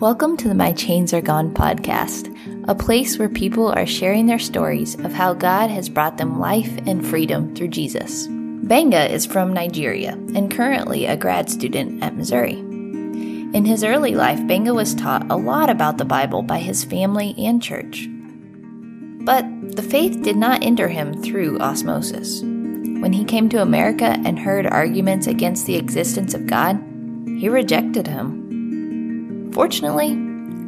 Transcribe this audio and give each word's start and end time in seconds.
Welcome 0.00 0.38
to 0.38 0.48
the 0.48 0.54
My 0.54 0.72
Chains 0.72 1.12
Are 1.12 1.20
Gone 1.20 1.52
podcast, 1.52 2.34
a 2.66 2.74
place 2.74 3.18
where 3.18 3.28
people 3.28 3.66
are 3.66 3.84
sharing 3.84 4.24
their 4.24 4.38
stories 4.38 4.94
of 4.94 5.12
how 5.12 5.34
God 5.34 5.68
has 5.68 5.90
brought 5.90 6.16
them 6.16 6.40
life 6.40 6.74
and 6.86 7.06
freedom 7.06 7.54
through 7.54 7.68
Jesus. 7.68 8.26
Gbenga 8.26 9.10
is 9.10 9.26
from 9.26 9.52
Nigeria 9.52 10.12
and 10.12 10.50
currently 10.50 11.04
a 11.04 11.18
grad 11.18 11.50
student 11.50 12.02
at 12.02 12.16
Missouri. 12.16 12.54
In 12.54 13.66
his 13.66 13.84
early 13.84 14.14
life, 14.14 14.38
Gbenga 14.38 14.74
was 14.74 14.94
taught 14.94 15.30
a 15.30 15.36
lot 15.36 15.68
about 15.68 15.98
the 15.98 16.06
Bible 16.06 16.40
by 16.40 16.60
his 16.60 16.82
family 16.82 17.34
and 17.36 17.62
church. 17.62 18.08
But 19.26 19.44
the 19.76 19.82
faith 19.82 20.22
did 20.22 20.38
not 20.38 20.64
enter 20.64 20.88
him 20.88 21.22
through 21.22 21.60
osmosis. 21.60 22.40
When 22.40 23.12
he 23.12 23.26
came 23.26 23.50
to 23.50 23.60
America 23.60 24.18
and 24.24 24.38
heard 24.38 24.66
arguments 24.66 25.26
against 25.26 25.66
the 25.66 25.76
existence 25.76 26.32
of 26.32 26.46
God, 26.46 26.82
he 27.26 27.50
rejected 27.50 28.06
him. 28.06 28.39
Fortunately, 29.52 30.14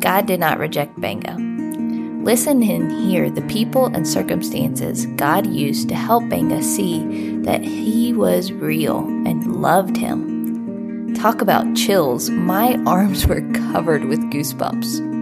God 0.00 0.26
did 0.26 0.40
not 0.40 0.58
reject 0.58 0.96
Gbenga. 0.96 2.24
Listen 2.24 2.62
and 2.62 2.90
hear 2.90 3.30
the 3.30 3.42
people 3.42 3.86
and 3.86 4.06
circumstances 4.06 5.06
God 5.16 5.46
used 5.46 5.88
to 5.88 5.94
help 5.94 6.24
Gbenga 6.24 6.62
see 6.62 7.36
that 7.42 7.62
he 7.62 8.12
was 8.12 8.52
real 8.52 8.98
and 8.98 9.60
loved 9.60 9.96
him. 9.96 11.14
Talk 11.14 11.40
about 11.40 11.74
chills, 11.74 12.30
my 12.30 12.76
arms 12.86 13.26
were 13.26 13.42
covered 13.52 14.04
with 14.04 14.20
goosebumps. 14.30 15.12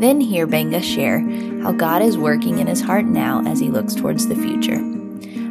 Then 0.00 0.20
hear 0.20 0.46
Gbenga 0.46 0.82
share 0.82 1.20
how 1.62 1.72
God 1.72 2.02
is 2.02 2.16
working 2.16 2.60
in 2.60 2.68
his 2.68 2.80
heart 2.80 3.04
now 3.04 3.42
as 3.46 3.58
he 3.58 3.68
looks 3.70 3.94
towards 3.94 4.28
the 4.28 4.36
future. 4.36 4.80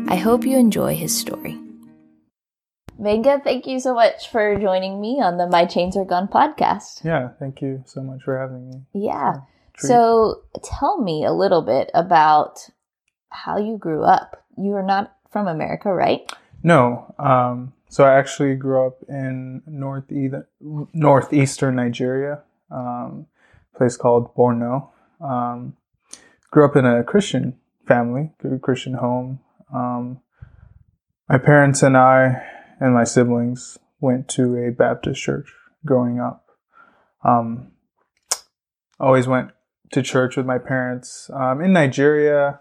I 0.10 0.16
hope 0.16 0.46
you 0.46 0.58
enjoy 0.58 0.96
his 0.96 1.18
story. 1.18 1.60
Gbenga, 3.00 3.44
thank 3.44 3.68
you 3.68 3.80
so 3.80 3.94
much 3.94 4.30
for 4.30 4.60
joining 4.60 5.00
me 5.00 5.22
on 5.22 5.38
the 5.38 5.48
My 5.48 5.66
Chains 5.66 5.96
Are 5.96 6.04
Gone 6.06 6.28
podcast. 6.28 7.04
Yeah, 7.04 7.30
thank 7.38 7.62
you 7.62 7.84
so 7.86 8.02
much 8.02 8.24
for 8.24 8.40
having 8.40 8.70
me. 8.70 8.82
Yeah. 8.94 9.42
So 9.78 10.42
tell 10.64 11.00
me 11.00 11.24
a 11.24 11.32
little 11.32 11.62
bit 11.62 11.92
about 11.94 12.68
how 13.30 13.60
you 13.60 13.78
grew 13.78 14.04
up. 14.04 14.44
You 14.58 14.72
are 14.74 14.84
not 14.84 15.16
from 15.30 15.48
America, 15.48 15.94
right? 15.94 16.32
No. 16.64 17.14
Um, 17.20 17.74
so 17.88 18.04
I 18.04 18.18
actually 18.18 18.56
grew 18.56 18.88
up 18.88 18.98
in 19.08 19.62
north 19.68 20.06
northeastern 20.60 21.76
Nigeria, 21.76 22.42
um, 22.72 23.28
place 23.76 23.96
called 23.96 24.34
Borno. 24.36 24.90
Um, 25.22 25.78
grew 26.50 26.66
up 26.66 26.76
in 26.76 26.86
a 26.86 27.04
Christian 27.04 27.60
family, 27.88 28.32
a 28.44 28.58
Christian 28.58 28.96
home. 28.96 29.40
Um, 29.72 30.20
my 31.30 31.38
parents 31.38 31.84
and 31.84 31.96
I 31.96 32.44
and 32.80 32.94
my 32.94 33.04
siblings 33.04 33.78
went 34.00 34.28
to 34.30 34.56
a 34.56 34.72
Baptist 34.72 35.22
church 35.22 35.52
growing 35.86 36.20
up. 36.20 36.46
Um, 37.24 37.72
always 39.00 39.28
went 39.28 39.52
to 39.92 40.02
church 40.02 40.38
with 40.38 40.46
my 40.46 40.58
parents. 40.58 41.30
Um, 41.34 41.62
in 41.62 41.74
Nigeria, 41.74 42.60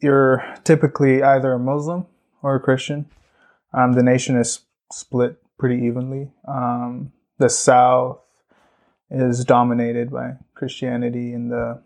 you're 0.00 0.44
typically 0.64 1.22
either 1.22 1.52
a 1.52 1.58
Muslim 1.58 2.06
or 2.42 2.56
a 2.56 2.60
Christian. 2.60 3.06
Um, 3.72 3.92
the 3.92 4.02
nation 4.02 4.36
is 4.36 4.60
split 4.92 5.36
pretty 5.58 5.84
evenly. 5.84 6.30
Um, 6.46 7.12
the 7.38 7.48
South 7.48 8.20
is 9.10 9.44
dominated 9.44 10.10
by 10.10 10.32
Christianity, 10.54 11.32
and 11.32 11.50
the 11.50 11.82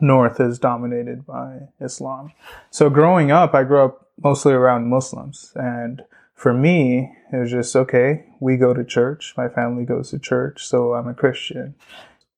North 0.00 0.40
is 0.40 0.58
dominated 0.58 1.26
by 1.26 1.68
Islam. 1.80 2.32
So 2.70 2.90
growing 2.90 3.30
up, 3.30 3.54
I 3.54 3.64
grew 3.64 3.84
up 3.84 4.08
mostly 4.22 4.52
around 4.52 4.88
Muslims, 4.88 5.52
and 5.54 6.02
for 6.40 6.54
me, 6.54 7.14
it 7.30 7.36
was 7.36 7.50
just 7.50 7.76
okay, 7.76 8.24
we 8.40 8.56
go 8.56 8.72
to 8.72 8.82
church. 8.82 9.34
My 9.36 9.50
family 9.50 9.84
goes 9.84 10.08
to 10.08 10.18
church, 10.18 10.66
so 10.66 10.94
I'm 10.94 11.06
a 11.06 11.12
Christian. 11.12 11.74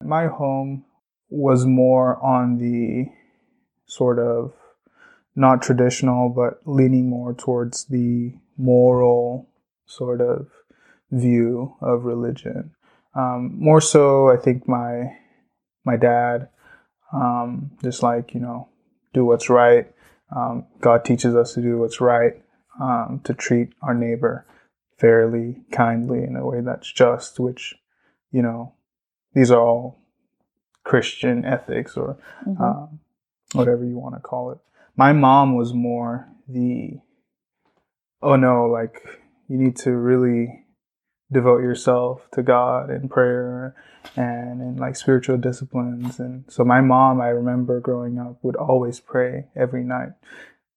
My 0.02 0.26
home 0.26 0.84
was 1.30 1.64
more 1.64 2.20
on 2.20 2.58
the 2.58 3.12
sort 3.86 4.18
of 4.18 4.54
not 5.36 5.62
traditional, 5.62 6.30
but 6.30 6.58
leaning 6.64 7.08
more 7.08 7.32
towards 7.32 7.84
the 7.84 8.34
moral 8.58 9.48
sort 9.86 10.20
of 10.20 10.48
view 11.12 11.76
of 11.80 12.04
religion. 12.04 12.72
Um, 13.14 13.52
more 13.56 13.80
so, 13.80 14.28
I 14.28 14.36
think 14.36 14.66
my 14.66 15.16
my 15.84 15.96
dad, 15.96 16.48
um, 17.12 17.70
just 17.84 18.02
like 18.02 18.34
you 18.34 18.40
know, 18.40 18.68
do 19.14 19.24
what's 19.24 19.48
right. 19.48 19.86
Um, 20.34 20.66
God 20.80 21.04
teaches 21.04 21.36
us 21.36 21.54
to 21.54 21.62
do 21.62 21.78
what's 21.78 22.00
right 22.00 22.41
um, 22.80 23.20
to 23.24 23.34
treat 23.34 23.70
our 23.82 23.94
neighbor 23.94 24.46
fairly, 24.98 25.62
kindly, 25.72 26.22
in 26.22 26.36
a 26.36 26.46
way 26.46 26.60
that's 26.60 26.90
just, 26.90 27.40
which, 27.40 27.74
you 28.30 28.42
know, 28.42 28.74
these 29.34 29.50
are 29.50 29.60
all 29.60 30.00
Christian 30.84 31.44
ethics 31.44 31.96
or 31.96 32.18
mm-hmm. 32.46 32.62
um, 32.62 33.00
whatever 33.52 33.84
you 33.84 33.98
want 33.98 34.14
to 34.14 34.20
call 34.20 34.52
it. 34.52 34.58
My 34.96 35.12
mom 35.12 35.56
was 35.56 35.72
more 35.72 36.28
the, 36.48 37.00
oh 38.22 38.36
no, 38.36 38.66
like, 38.66 39.02
you 39.48 39.58
need 39.58 39.76
to 39.76 39.92
really 39.92 40.64
devote 41.30 41.62
yourself 41.62 42.28
to 42.32 42.42
God 42.42 42.90
and 42.90 43.10
prayer 43.10 43.74
and 44.16 44.60
in 44.60 44.76
like 44.76 44.96
spiritual 44.96 45.38
disciplines. 45.38 46.18
And 46.18 46.44
so 46.48 46.64
my 46.64 46.80
mom, 46.80 47.20
I 47.20 47.28
remember 47.28 47.80
growing 47.80 48.18
up, 48.18 48.38
would 48.42 48.56
always 48.56 49.00
pray 49.00 49.46
every 49.56 49.82
night. 49.82 50.10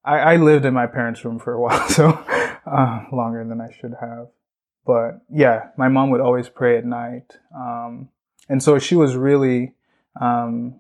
I, 0.06 0.20
I 0.20 0.36
lived 0.38 0.66
in 0.66 0.74
my 0.74 0.88
parents' 0.88 1.26
room 1.26 1.40
for 1.40 1.54
a 1.54 1.60
while, 1.60 1.90
so 1.90 2.10
uh, 2.66 3.06
longer 3.12 3.44
than 3.44 3.60
I 3.60 3.72
should 3.80 3.96
have. 4.00 4.28
But 4.86 5.22
yeah, 5.32 5.70
my 5.78 5.88
mom 5.88 6.12
would 6.12 6.22
always 6.22 6.48
pray 6.48 6.78
at 6.78 6.86
night, 6.86 7.38
um, 7.56 8.10
and 8.48 8.62
so 8.62 8.78
she 8.78 8.96
was 8.96 9.16
really 9.16 9.74
um, 10.22 10.76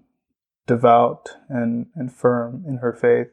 devout 0.68 1.30
and 1.50 1.88
and 1.96 2.14
firm 2.14 2.64
in 2.68 2.78
her 2.78 2.94
faith. 2.94 3.28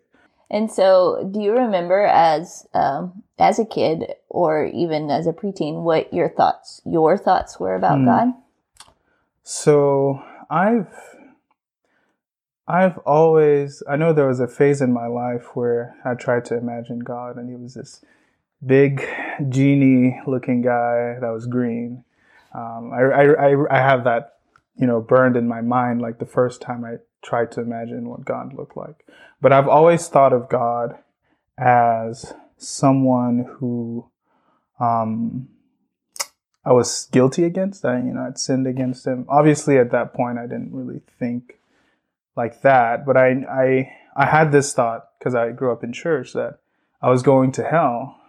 And 0.51 0.71
so, 0.71 1.29
do 1.31 1.41
you 1.41 1.53
remember 1.53 2.05
as 2.05 2.67
um, 2.73 3.23
as 3.39 3.59
a 3.59 3.67
kid 3.67 4.15
or 4.29 4.65
even 4.67 5.11
as 5.11 5.27
a 5.27 5.33
preteen 5.33 5.83
what 5.83 6.13
your 6.13 6.31
thoughts 6.31 6.81
your 6.87 7.19
thoughts 7.19 7.61
were 7.61 7.75
about 7.75 7.99
mm. 7.99 8.07
God? 8.07 8.35
So 9.43 10.23
I've 10.49 10.89
I've 12.67 12.99
always, 12.99 13.83
I 13.89 13.97
know 13.97 14.12
there 14.12 14.28
was 14.28 14.41
a 14.41 14.47
phase 14.47 14.81
in 14.81 14.93
my 14.93 15.06
life 15.06 15.56
where 15.56 15.97
I 16.05 16.15
tried 16.15 16.45
to 16.47 16.56
imagine 16.56 17.00
God, 17.00 17.37
and 17.37 17.50
he 17.50 17.56
was 17.56 17.75
this 17.75 18.05
big 18.65 19.05
genie 19.49 20.21
looking 20.27 20.62
guy 20.62 21.17
that 21.21 21.31
was 21.33 21.47
green. 21.47 22.05
Um, 22.55 22.93
I, 22.93 23.00
I, 23.00 23.77
I 23.77 23.78
have 23.78 24.05
that, 24.05 24.34
you 24.77 24.87
know, 24.87 25.00
burned 25.00 25.37
in 25.37 25.49
my 25.49 25.61
mind 25.61 26.00
like 26.00 26.19
the 26.19 26.27
first 26.27 26.61
time 26.61 26.84
I 26.84 26.97
tried 27.23 27.50
to 27.53 27.61
imagine 27.61 28.09
what 28.09 28.25
God 28.25 28.55
looked 28.55 28.77
like. 28.77 29.06
But 29.41 29.53
I've 29.53 29.69
always 29.69 30.06
thought 30.09 30.33
of 30.33 30.49
God 30.49 30.99
as 31.59 32.33
someone 32.56 33.47
who 33.59 34.09
um, 34.79 35.49
I 36.65 36.73
was 36.73 37.09
guilty 37.11 37.44
against. 37.44 37.84
I, 37.84 37.97
you 37.99 38.15
know, 38.15 38.23
I'd 38.23 38.39
sinned 38.39 38.67
against 38.69 39.06
him. 39.06 39.27
Obviously, 39.29 39.79
at 39.79 39.91
that 39.91 40.15
point, 40.15 40.39
I 40.39 40.43
didn't 40.43 40.73
really 40.73 41.00
think 41.19 41.59
like 42.37 42.62
that. 42.62 43.04
But 43.06 43.16
I, 43.16 43.31
I, 43.50 43.93
I 44.16 44.26
had 44.26 44.53
this 44.53 44.72
thought 44.72 45.09
because 45.19 45.34
I 45.34 45.50
grew 45.50 45.72
up 45.72 45.84
in 45.84 45.93
church 45.93 46.32
that 46.32 46.59
I 47.00 47.10
was 47.10 47.22
going 47.22 47.53
to 47.53 47.65
hell 47.65 48.20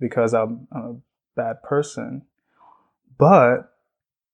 because 0.00 0.34
I'm 0.34 0.68
a 0.72 0.94
bad 1.36 1.62
person. 1.62 2.22
But 3.18 3.72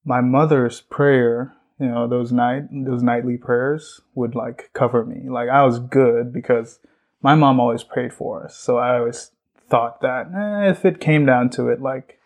my 0.05 0.21
mother's 0.21 0.81
prayer, 0.81 1.55
you 1.79 1.87
know, 1.87 2.09
those 2.09 2.33
night, 2.33 2.65
those 2.73 3.03
nightly 3.03 3.37
prayers 3.37 4.01
would 4.15 4.35
like 4.35 4.71
cover 4.73 5.05
me. 5.05 5.29
Like 5.29 5.49
I 5.49 5.65
was 5.65 5.79
good 5.79 6.33
because 6.33 6.79
my 7.23 7.35
mom 7.35 7.61
always 7.61 7.83
prayed 7.83 8.13
for 8.13 8.45
us. 8.45 8.57
So 8.57 8.79
I 8.79 8.99
always 8.99 9.31
thought 9.69 10.01
that 10.01 10.27
eh, 10.35 10.71
if 10.71 10.85
it 10.85 11.01
came 11.01 11.27
down 11.27 11.51
to 11.51 11.69
it, 11.69 11.81
like 11.81 12.19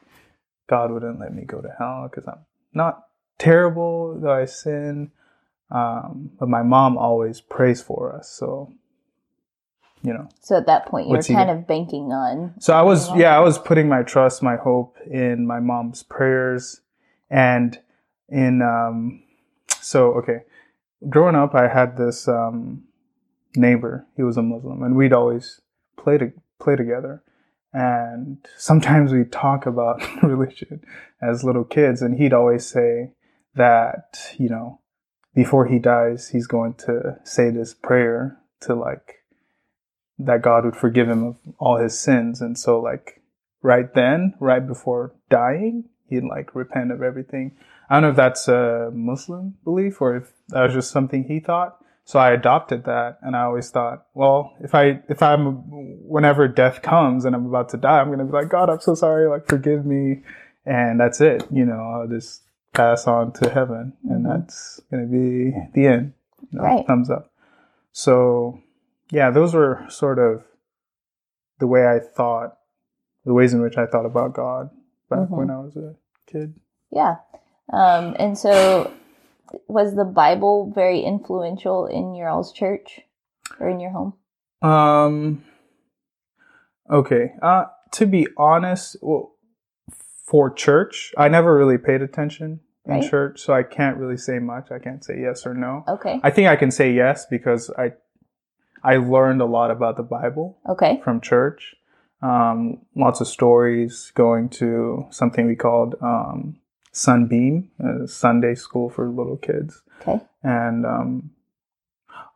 God 0.69 0.91
wouldn't 0.91 1.21
let 1.21 1.35
me 1.35 1.45
go 1.45 1.61
to 1.61 1.75
hell 1.79 2.09
because 2.11 2.27
I'm 2.29 2.45
not 2.73 3.05
terrible 3.39 4.19
though 4.19 4.33
I 4.33 4.45
sin. 4.45 5.11
Um, 5.71 6.31
but 6.39 6.49
my 6.49 6.63
mom 6.63 6.97
always 6.97 7.41
prays 7.41 7.83
for 7.83 8.15
us. 8.15 8.29
So, 8.29 8.73
you 10.03 10.13
know. 10.13 10.29
So 10.41 10.57
at 10.57 10.67
that 10.67 10.87
point, 10.87 11.09
you're 11.09 11.23
kind 11.23 11.51
of 11.51 11.67
banking 11.67 12.13
on. 12.13 12.55
So 12.61 12.75
I 12.75 12.83
was, 12.83 13.15
yeah, 13.17 13.37
I 13.37 13.41
was 13.41 13.59
putting 13.59 13.89
my 13.89 14.03
trust, 14.03 14.43
my 14.43 14.57
hope 14.57 14.97
in 15.11 15.47
my 15.47 15.61
mom's 15.61 16.03
prayers 16.03 16.81
and 17.31 17.79
in, 18.29 18.63
um, 18.63 19.23
so, 19.81 20.13
okay. 20.15 20.43
Growing 21.09 21.35
up, 21.35 21.55
I 21.55 21.69
had 21.69 21.97
this, 21.97 22.29
um, 22.29 22.85
neighbor. 23.57 24.07
He 24.17 24.23
was 24.23 24.37
a 24.37 24.43
Muslim 24.43 24.83
and 24.83 24.97
we'd 24.97 25.13
always 25.13 25.61
play 25.97 26.19
to 26.19 26.33
play 26.59 26.77
together. 26.77 27.23
And 27.73 28.47
sometimes 28.57 29.13
we 29.13 29.25
talk 29.25 29.67
about 29.67 30.01
religion 30.23 30.85
as 31.21 31.45
little 31.45 31.65
kids 31.65 32.03
and 32.03 32.19
he'd 32.19 32.33
always 32.33 32.67
say 32.67 33.11
that, 33.55 34.19
you 34.37 34.49
know, 34.49 34.81
before 35.35 35.67
he 35.67 35.79
dies, 35.79 36.29
he's 36.29 36.47
going 36.47 36.75
to 36.75 37.19
say 37.25 37.51
this 37.51 37.75
prayer 37.75 38.39
to 38.61 38.75
like 38.75 39.25
that 40.19 40.43
God 40.43 40.65
would 40.65 40.77
forgive 40.77 41.09
him 41.09 41.25
of 41.25 41.37
all 41.59 41.77
his 41.77 41.99
sins. 41.99 42.41
And 42.41 42.59
so 42.59 42.81
like 42.81 43.23
right 43.63 43.93
then, 43.95 44.35
right 44.39 44.65
before 44.65 45.15
dying, 45.29 45.85
he'd 46.09 46.25
like 46.25 46.55
repent 46.55 46.93
of 46.93 47.03
everything. 47.03 47.57
I 47.91 47.95
don't 47.95 48.03
know 48.03 48.11
if 48.11 48.17
that's 48.17 48.49
a 48.49 48.91
Muslim 48.93 49.57
belief 49.65 50.01
or 50.01 50.17
if 50.17 50.33
that 50.49 50.63
was 50.63 50.75
just 50.75 50.91
something 50.91 51.25
he 51.25 51.41
thought. 51.41 51.79
So 52.07 52.19
I 52.19 52.33
adopted 52.33 52.85
that 52.85 53.19
and 53.23 53.35
I 53.35 53.43
always 53.43 53.71
thought, 53.71 54.07
well, 54.15 54.55
if 54.61 54.75
I, 54.75 55.03
if 55.09 55.23
I'm, 55.23 55.63
whenever 56.07 56.47
death 56.47 56.83
comes 56.83 57.25
and 57.25 57.35
I'm 57.35 57.47
about 57.47 57.71
to 57.71 57.77
die, 57.77 57.99
I'm 57.99 58.09
going 58.09 58.19
to 58.19 58.25
be 58.27 58.33
like, 58.33 58.51
God, 58.51 58.69
I'm 58.71 58.81
so 58.81 58.95
sorry. 58.95 59.27
Like, 59.27 59.47
forgive 59.49 59.85
me. 59.85 60.23
And 60.67 61.01
that's 61.01 61.21
it. 61.21 61.45
You 61.51 61.65
know, 61.65 61.81
I'll 61.81 62.09
just 62.09 62.44
pass 62.75 63.07
on 63.07 63.33
to 63.33 63.49
heaven 63.51 63.93
and 64.09 64.25
Mhm. 64.25 64.29
that's 64.29 64.81
going 64.91 65.05
to 65.05 65.11
be 65.11 65.51
the 65.73 65.87
end. 65.87 66.13
You 66.51 66.59
know, 66.59 66.65
Right. 66.65 66.87
Thumbs 66.87 67.09
up. 67.11 67.31
So 67.93 68.59
yeah, 69.11 69.31
those 69.31 69.55
were 69.55 69.85
sort 69.89 70.19
of 70.19 70.45
the 71.61 71.67
way 71.67 71.87
I 71.87 72.01
thought, 72.01 72.59
the 73.25 73.33
ways 73.35 73.55
in 73.55 73.63
which 73.63 73.79
I 73.79 73.87
thought 73.87 74.07
about 74.07 74.35
God 74.35 74.71
back 75.09 75.29
Mhm. 75.29 75.31
when 75.31 75.51
I 75.51 75.59
was 75.61 75.77
a 75.77 75.95
kid. 76.27 76.55
Yeah. 76.91 77.17
Um, 77.73 78.15
and 78.19 78.37
so, 78.37 78.91
was 79.69 79.95
the 79.95 80.05
Bible 80.05 80.71
very 80.75 81.01
influential 81.01 81.87
in 81.87 82.15
your 82.15 82.29
all's 82.29 82.53
church 82.53 83.01
or 83.61 83.69
in 83.69 83.81
your 83.81 83.91
home? 83.91 84.15
Um. 84.61 85.45
Okay. 86.91 87.35
Uh, 87.41 87.67
to 87.93 88.07
be 88.07 88.27
honest, 88.37 88.97
well, 89.01 89.37
for 90.27 90.51
church, 90.51 91.15
I 91.17 91.29
never 91.29 91.57
really 91.57 91.79
paid 91.79 92.03
attention 92.03 92.61
in 92.87 92.95
Right. 93.01 93.11
church, 93.11 93.41
so 93.41 93.55
I 93.55 93.63
can't 93.63 93.97
really 93.97 94.17
say 94.19 94.39
much. 94.39 94.71
I 94.71 94.79
can't 94.79 95.03
say 95.05 95.19
yes 95.21 95.47
or 95.47 95.55
no. 95.55 95.85
Okay. 95.89 96.21
I 96.23 96.31
think 96.31 96.49
I 96.49 96.57
can 96.57 96.71
say 96.71 96.93
yes 96.93 97.25
because 97.27 97.71
I, 97.79 97.93
I 98.83 98.97
learned 98.97 99.41
a 99.41 99.47
lot 99.47 99.71
about 99.71 99.97
the 99.97 100.03
Bible 100.03 100.59
Okay. 100.69 101.01
from 101.03 101.21
church. 101.21 101.75
Um, 102.21 102.83
lots 102.95 103.21
of 103.21 103.27
stories. 103.29 104.13
Going 104.15 104.49
to 104.61 105.07
something 105.11 105.47
we 105.47 105.57
called 105.57 105.95
um, 106.03 106.57
Sunbeam, 106.93 107.71
a 107.81 108.07
Sunday 108.07 108.55
school 108.55 108.89
for 108.91 109.09
little 109.09 109.37
kids. 109.37 109.83
Okay. 110.07 110.21
and 110.43 110.85
um, 110.85 111.31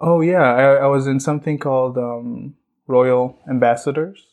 oh 0.00 0.20
yeah, 0.22 0.42
I, 0.42 0.62
I 0.76 0.86
was 0.86 1.06
in 1.06 1.20
something 1.20 1.58
called 1.58 1.98
um, 1.98 2.54
Royal 2.86 3.38
Ambassadors, 3.48 4.28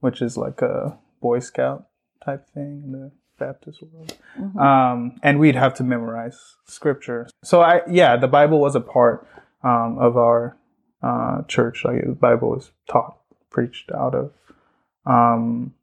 which 0.00 0.22
is 0.22 0.36
like 0.38 0.62
a 0.62 0.98
Boy 1.20 1.40
Scout 1.40 1.86
type 2.24 2.48
thing 2.54 2.92
the 2.92 3.12
Baptist 3.40 3.82
world. 3.82 4.16
Mhm. 4.38 4.60
Um, 4.60 5.18
and 5.22 5.40
we'd 5.40 5.56
have 5.56 5.74
to 5.74 5.84
memorize 5.84 6.38
scripture. 6.66 7.28
So 7.42 7.62
I 7.62 7.82
yeah, 7.88 8.16
the 8.16 8.28
Bible 8.28 8.60
was 8.60 8.76
a 8.76 8.80
part 8.80 9.26
um, 9.64 9.98
of 9.98 10.16
our 10.16 10.56
uh, 11.02 11.42
church. 11.48 11.84
Like 11.84 12.04
the 12.04 12.12
Bible 12.12 12.50
was 12.50 12.70
taught, 12.88 13.16
preached 13.50 13.90
out 13.92 14.14
of. 14.14 14.32
Um, 15.06 15.74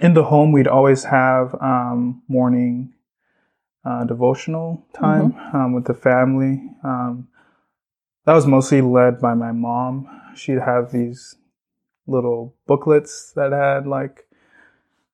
in 0.00 0.14
the 0.14 0.24
home, 0.24 0.52
we'd 0.52 0.68
always 0.68 1.04
have 1.04 1.54
um, 1.60 2.22
morning 2.28 2.94
uh, 3.84 4.04
devotional 4.04 4.86
time 4.94 5.34
um, 5.52 5.72
with 5.72 5.86
the 5.86 5.94
family. 5.94 6.62
Um, 6.84 7.28
that 8.24 8.34
was 8.34 8.46
mostly 8.46 8.80
led 8.80 9.20
by 9.20 9.34
my 9.34 9.52
mom. 9.52 10.08
She'd 10.36 10.60
have 10.60 10.92
these 10.92 11.36
little 12.06 12.54
booklets 12.66 13.32
that 13.34 13.52
had 13.52 13.86
like 13.86 14.26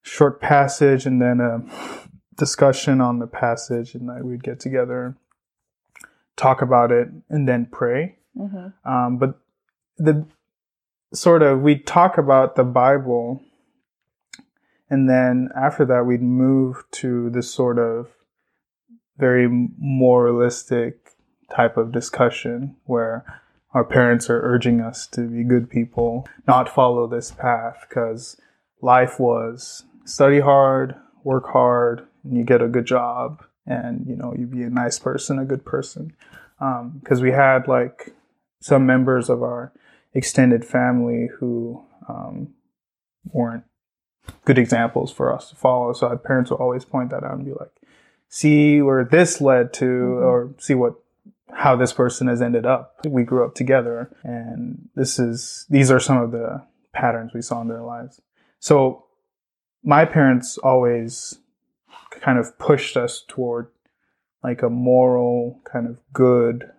short 0.09 0.41
passage 0.41 1.07
and 1.07 1.21
then 1.21 1.41
a 1.41 1.63
discussion 2.37 3.01
on 3.01 3.19
the 3.19 3.27
passage, 3.27 3.95
and 3.95 4.07
like 4.07 4.23
we'd 4.23 4.43
get 4.43 4.61
together, 4.61 5.17
talk 6.37 6.63
about 6.63 6.91
it, 6.91 7.09
and 7.29 7.49
then 7.49 7.67
pray. 7.67 8.17
Mhm. 8.37 8.73
Um, 8.85 9.19
but 9.19 9.39
the 9.97 10.27
sort 11.13 11.43
of 11.43 11.63
we'd 11.63 11.87
talk 11.87 12.19
about 12.19 12.55
the 12.55 12.65
Bible, 12.65 13.43
and 14.89 15.09
then 15.09 15.51
after 15.57 15.85
that 15.85 16.07
we'd 16.07 16.23
move 16.23 16.85
to 16.93 17.31
this 17.31 17.53
sort 17.53 17.79
of 17.79 18.09
very 19.17 19.49
moralistic 19.49 21.11
type 21.51 21.77
of 21.77 21.93
discussion 21.93 22.77
where 22.85 23.25
our 23.75 23.85
parents 23.85 24.31
are 24.31 24.41
urging 24.43 24.81
us 24.81 25.07
to 25.09 25.23
be 25.23 25.45
good 25.45 25.69
people, 25.69 26.27
not 26.47 26.69
follow 26.69 27.07
this 27.07 27.31
path 27.31 27.85
because 27.89 28.41
life 28.81 29.19
was 29.19 29.85
study 30.09 30.41
hard, 30.41 30.95
work 31.25 31.47
hard, 31.49 32.07
and 32.25 32.37
you 32.37 32.45
get 32.45 32.63
a 32.63 32.69
good 32.69 32.87
job, 32.87 33.45
and 33.67 34.07
you 34.07 34.17
know 34.17 34.35
you 34.37 34.47
be 34.47 34.63
a 34.63 34.71
nice 34.71 34.99
person, 34.99 35.39
a 35.39 35.45
good 35.45 35.65
person. 35.65 36.13
Because 37.01 37.23
we 37.23 37.31
had 37.31 37.69
like 37.69 38.13
some 38.61 38.87
members 38.87 39.29
of 39.29 39.43
our 39.43 39.73
extended 40.15 40.65
family 40.65 41.29
who 41.39 41.85
um, 42.09 42.49
weren't 43.33 43.65
good 44.45 44.59
examples 44.59 45.13
for 45.13 45.33
us 45.33 45.51
to 45.51 45.57
follow. 45.57 45.93
So 45.93 46.09
our 46.09 46.17
parents 46.17 46.51
would 46.51 46.61
always 46.61 46.85
point 46.85 47.11
that 47.11 47.23
out 47.23 47.35
and 47.35 47.45
be 47.45 47.53
like, 47.53 47.71
"See 48.29 48.83
where 48.83 49.05
this 49.05 49.41
led 49.41 49.73
to, 49.75 49.85
Mhm. 49.85 50.23
or 50.23 50.55
see 50.59 50.75
what 50.75 50.95
how 51.53 51.77
this 51.77 51.93
person 51.93 52.29
has 52.29 52.43
ended 52.43 52.67
up. 52.67 52.95
We 53.07 53.25
grew 53.25 53.45
up 53.45 53.55
together, 53.55 54.11
and 54.23 54.89
this 54.95 55.19
is 55.19 55.67
these 55.71 55.91
are 55.91 56.01
some 56.01 56.19
of 56.19 56.31
the 56.33 56.63
patterns 56.93 57.33
we 57.35 57.43
saw 57.43 57.61
in 57.61 57.69
their 57.69 57.83
lives." 57.83 58.21
So 58.59 59.05
my 59.83 60.05
parents 60.05 60.59
always 60.59 61.39
kind 62.11 62.39
of 62.39 62.59
pushed 62.59 62.97
us 62.97 63.25
toward 63.29 63.69
like 64.43 64.63
a 64.63 64.71
moral 64.71 65.61
kind 65.65 65.87
of 65.87 65.99
good 66.13 66.71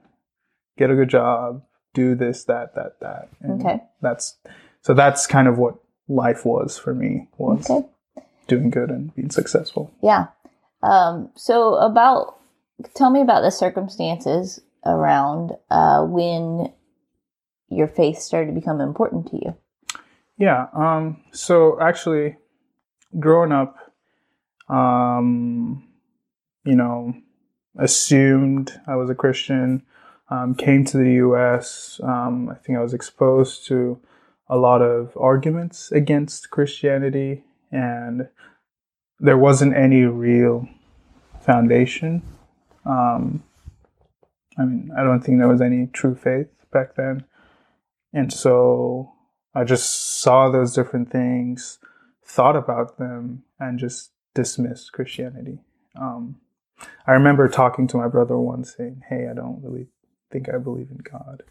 get 0.78 0.90
a 0.90 0.96
good 0.96 1.10
job 1.10 1.62
do 1.94 2.16
this 2.16 2.44
that 2.46 2.76
that 2.76 3.00
that 3.00 3.30
and 3.42 3.62
Okay. 3.62 3.82
that's 4.02 4.38
so 4.82 4.94
that's 4.94 5.28
kind 5.28 5.48
of 5.48 5.58
what 5.58 5.76
life 6.08 6.46
was 6.46 6.78
for 6.78 6.94
me 6.94 7.28
was 7.38 7.70
Okay. 7.70 7.88
doing 8.48 8.70
good 8.70 8.90
and 8.90 9.14
being 9.16 9.30
successful 9.32 9.92
Yeah. 10.02 10.28
Um, 10.82 11.30
so 11.36 11.76
about 11.76 12.38
tell 12.94 13.10
me 13.10 13.22
about 13.22 13.42
the 13.42 13.52
circumstances 13.52 14.62
around 14.86 15.52
uh, 15.70 16.04
when 16.06 16.72
your 17.68 17.88
faith 17.88 18.20
started 18.20 18.48
to 18.48 18.54
become 18.60 18.80
important 18.82 19.28
to 19.32 19.36
you. 19.36 19.56
Yeah. 20.38 20.68
Um, 20.74 21.22
so 21.32 21.80
actually, 21.82 22.38
growing 23.18 23.52
up, 23.52 23.78
um, 24.68 25.88
you 26.66 26.76
know, 26.76 27.14
assumed 27.78 28.80
I 28.88 28.96
was 28.96 29.10
a 29.10 29.16
Christian. 29.16 29.84
Um, 30.32 30.54
came 30.54 30.86
to 30.86 30.98
the 30.98 31.14
U.S. 31.14 32.00
Um, 32.04 32.50
I 32.50 32.56
think 32.56 32.78
I 32.78 32.84
was 32.84 32.94
exposed 32.94 33.66
to 33.68 34.00
a 34.48 34.58
lot 34.58 34.82
of 34.82 35.18
arguments 35.18 35.92
against 35.92 36.52
Christianity, 36.52 37.44
and 37.72 38.30
there 39.20 39.38
wasn't 39.38 39.76
any 39.76 40.04
real 40.04 40.68
foundation. 41.42 42.22
Um, 42.86 43.44
I 44.58 44.66
mean, 44.66 44.92
I 44.96 45.04
don't 45.04 45.22
think 45.22 45.40
there 45.40 45.48
was 45.48 45.62
any 45.62 45.88
true 45.88 46.16
faith 46.16 46.48
back 46.72 46.96
then. 46.96 47.24
And 48.14 48.34
so 48.34 49.12
I 49.56 49.64
just 49.64 50.20
saw 50.22 50.50
those 50.50 50.74
different 50.74 51.12
things, 51.12 51.80
thought 52.30 52.56
about 52.56 52.98
them, 53.00 53.44
and 53.60 53.80
just 53.80 54.12
dismissed 54.36 54.94
Christianity. 54.94 55.60
Um, 56.00 56.38
I 57.08 57.14
remember 57.14 57.48
talking 57.48 57.88
to 57.88 57.98
my 57.98 58.08
brother 58.08 58.38
once 58.38 58.76
saying, 58.78 59.02
Hey, 59.10 59.28
I 59.30 59.34
don't 59.34 59.62
really 59.64 59.88
think 60.32 60.48
I 60.48 60.58
believe 60.60 60.90
in 60.92 60.98
God. 60.98 61.44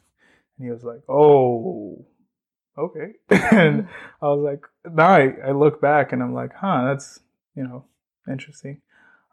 And 0.56 0.66
he 0.66 0.70
was 0.70 0.85
like, 0.85 1.02
Oh, 1.08 2.06
okay. 2.78 3.14
and 3.30 3.88
I 4.23 4.26
was 4.26 4.40
like, 4.40 4.64
Now 4.90 5.08
I, 5.08 5.35
I 5.49 5.50
look 5.50 5.80
back 5.80 6.12
and 6.12 6.23
I'm 6.23 6.32
like, 6.32 6.54
Huh, 6.54 6.85
that's, 6.87 7.18
you 7.56 7.64
know, 7.64 7.85
interesting. 8.30 8.80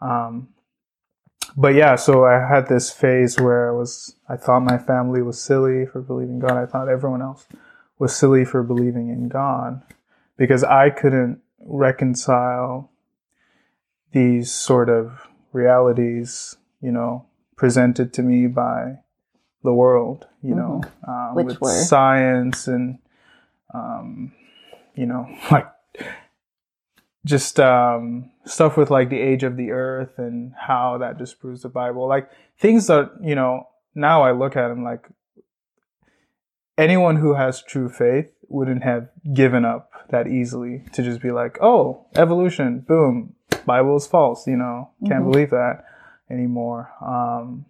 Um, 0.02 0.50
but 1.56 1.75
yeah, 1.75 1.96
so 1.96 2.25
I 2.25 2.46
had 2.46 2.68
this 2.68 2.92
phase 2.92 3.40
where 3.40 3.70
I 3.70 3.72
was, 3.72 4.16
I 4.28 4.36
thought 4.36 4.62
my 4.62 4.80
family 4.80 5.22
was 5.22 5.42
silly 5.42 5.86
for 5.86 6.02
believing 6.02 6.40
God. 6.40 6.58
I 6.58 6.66
thought 6.66 6.90
everyone 6.90 7.22
else 7.22 7.48
was 8.00 8.16
silly 8.16 8.44
for 8.44 8.64
believing 8.64 9.10
in 9.10 9.30
God 9.30 9.84
because 10.38 10.63
I 10.63 10.89
couldn't 10.89 11.42
reconcile 11.60 12.92
these 14.12 14.51
sort 14.51 14.89
of 14.89 15.27
realities, 15.51 16.58
you 16.82 16.92
know, 16.92 17.25
presented 17.56 18.13
to 18.13 18.22
me 18.22 18.48
by 18.48 19.00
the 19.63 19.74
world, 19.74 20.27
you 20.42 20.56
know, 20.56 20.82
um, 21.08 21.36
with 21.36 21.60
were? 21.60 21.70
science 21.70 22.68
and, 22.68 23.00
um, 23.74 24.32
you 24.96 25.06
know, 25.06 25.27
like 25.51 25.68
just 27.25 27.60
um, 27.60 28.30
stuff 28.46 28.77
with 28.77 28.92
like 28.92 29.10
the 29.10 29.20
age 29.20 29.44
of 29.44 29.58
the 29.58 29.72
earth 29.72 30.18
and 30.18 30.54
how 30.58 30.98
that 31.00 31.18
disproves 31.18 31.63
the 31.63 31.70
Bible. 31.70 32.08
Like 32.08 32.30
things 32.60 32.88
that, 32.88 33.12
you 33.22 33.36
know, 33.36 33.68
now 33.96 34.22
I 34.22 34.32
look 34.32 34.56
at 34.56 34.68
them 34.68 34.84
like 34.84 35.08
anyone 36.77 37.15
who 37.15 37.34
has 37.34 37.63
true 37.63 37.89
faith 37.89 38.32
wouldn't 38.50 38.84
have 38.84 39.10
given 39.34 39.66
up 39.66 39.92
that 40.10 40.28
easily 40.28 40.84
to 40.94 41.02
just 41.04 41.22
be 41.22 41.32
like, 41.32 41.58
oh, 41.62 42.06
evolution, 42.16 42.80
boom, 42.80 43.36
Bible 43.66 43.96
is 43.96 44.08
false, 44.08 44.48
you 44.48 44.56
know, 44.58 44.90
can't 45.08 45.24
Mhm. 45.24 45.32
believe 45.32 45.50
that 45.52 45.86
anymore. 46.30 46.92
Um, 47.02 47.66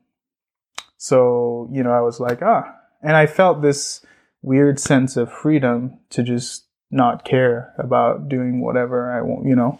so, 0.98 1.67
you 1.72 1.84
know, 1.84 1.91
I 1.91 2.01
was 2.01 2.20
like, 2.20 2.41
ah, 2.41 2.75
and 3.01 3.15
I 3.15 3.25
felt 3.25 3.62
this 3.62 4.05
weird 4.41 4.79
sense 4.79 5.17
of 5.17 5.32
freedom 5.32 6.00
to 6.12 6.24
just 6.24 6.65
not 6.91 7.25
care 7.25 7.74
about 7.77 8.29
doing 8.29 8.62
whatever 8.62 9.12
I 9.12 9.22
want, 9.22 9.46
you 9.46 9.55
know. 9.55 9.79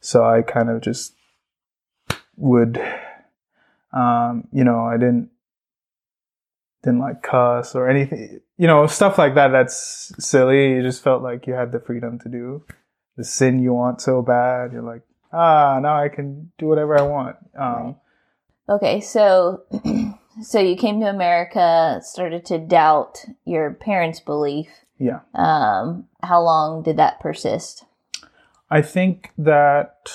So 0.00 0.24
I 0.24 0.42
kind 0.42 0.70
of 0.70 0.80
just 0.80 1.14
would, 2.36 2.80
um, 3.92 4.48
you 4.52 4.64
know, 4.64 4.80
I 4.80 4.96
didn't 4.96 5.30
didn't 6.86 7.00
like 7.00 7.22
cuss 7.22 7.74
or 7.74 7.88
anything, 7.88 8.40
you 8.56 8.66
know, 8.66 8.86
stuff 8.86 9.18
like 9.18 9.34
that. 9.34 9.48
That's 9.48 10.12
silly. 10.18 10.74
You 10.74 10.82
just 10.82 11.02
felt 11.02 11.22
like 11.22 11.46
you 11.46 11.52
had 11.52 11.72
the 11.72 11.80
freedom 11.80 12.18
to 12.20 12.28
do 12.28 12.64
the 13.16 13.24
sin 13.24 13.58
you 13.58 13.72
want 13.74 14.00
so 14.00 14.22
bad. 14.22 14.72
You're 14.72 14.82
like, 14.82 15.02
ah, 15.32 15.78
now 15.82 15.96
I 16.00 16.08
can 16.08 16.52
do 16.58 16.66
whatever 16.66 16.98
I 16.98 17.02
want. 17.02 17.36
Um, 17.58 17.96
Okay, 18.68 19.00
so 19.00 19.62
so 20.42 20.58
you 20.58 20.76
came 20.76 20.98
to 21.00 21.06
America, 21.06 22.00
started 22.02 22.44
to 22.46 22.58
doubt 22.58 23.24
your 23.44 23.74
parents' 23.74 24.18
belief. 24.18 24.68
yeah. 24.98 25.20
Um, 25.34 26.06
how 26.22 26.42
long 26.42 26.82
did 26.82 26.96
that 26.96 27.20
persist? 27.20 27.84
I 28.68 28.82
think 28.82 29.30
that 29.38 30.10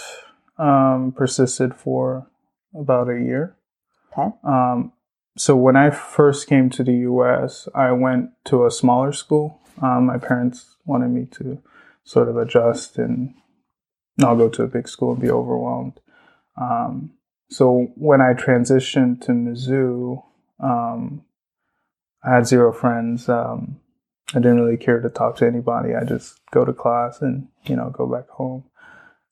um, 0.57 1.13
persisted 1.15 1.73
for 1.75 2.27
about 2.75 3.09
a 3.09 3.19
year. 3.19 3.55
Okay. 4.11 4.35
Um, 4.43 4.91
so 5.37 5.55
when 5.55 5.75
I 5.75 5.89
first 5.89 6.47
came 6.47 6.69
to 6.71 6.83
the 6.83 6.93
U.S., 6.93 7.67
I 7.73 7.91
went 7.91 8.31
to 8.45 8.65
a 8.65 8.71
smaller 8.71 9.13
school. 9.13 9.59
Um, 9.81 10.05
my 10.05 10.17
parents 10.17 10.75
wanted 10.85 11.09
me 11.09 11.25
to 11.37 11.61
sort 12.03 12.27
of 12.27 12.37
adjust 12.37 12.97
and 12.97 13.33
not 14.17 14.35
go 14.35 14.49
to 14.49 14.63
a 14.63 14.67
big 14.67 14.87
school 14.87 15.13
and 15.13 15.21
be 15.21 15.31
overwhelmed. 15.31 15.99
Um, 16.59 17.11
so 17.49 17.87
when 17.95 18.21
I 18.21 18.33
transitioned 18.33 19.21
to 19.21 19.31
Mizzou, 19.31 20.23
um, 20.59 21.23
I 22.23 22.35
had 22.35 22.47
zero 22.47 22.71
friends. 22.71 23.27
Um, 23.29 23.79
I 24.33 24.39
didn't 24.39 24.61
really 24.61 24.77
care 24.77 24.99
to 24.99 25.09
talk 25.09 25.37
to 25.37 25.47
anybody. 25.47 25.95
I 25.95 26.03
just 26.03 26.39
go 26.51 26.63
to 26.63 26.73
class 26.73 27.21
and 27.21 27.47
you 27.65 27.75
know 27.75 27.89
go 27.89 28.05
back 28.05 28.29
home. 28.29 28.63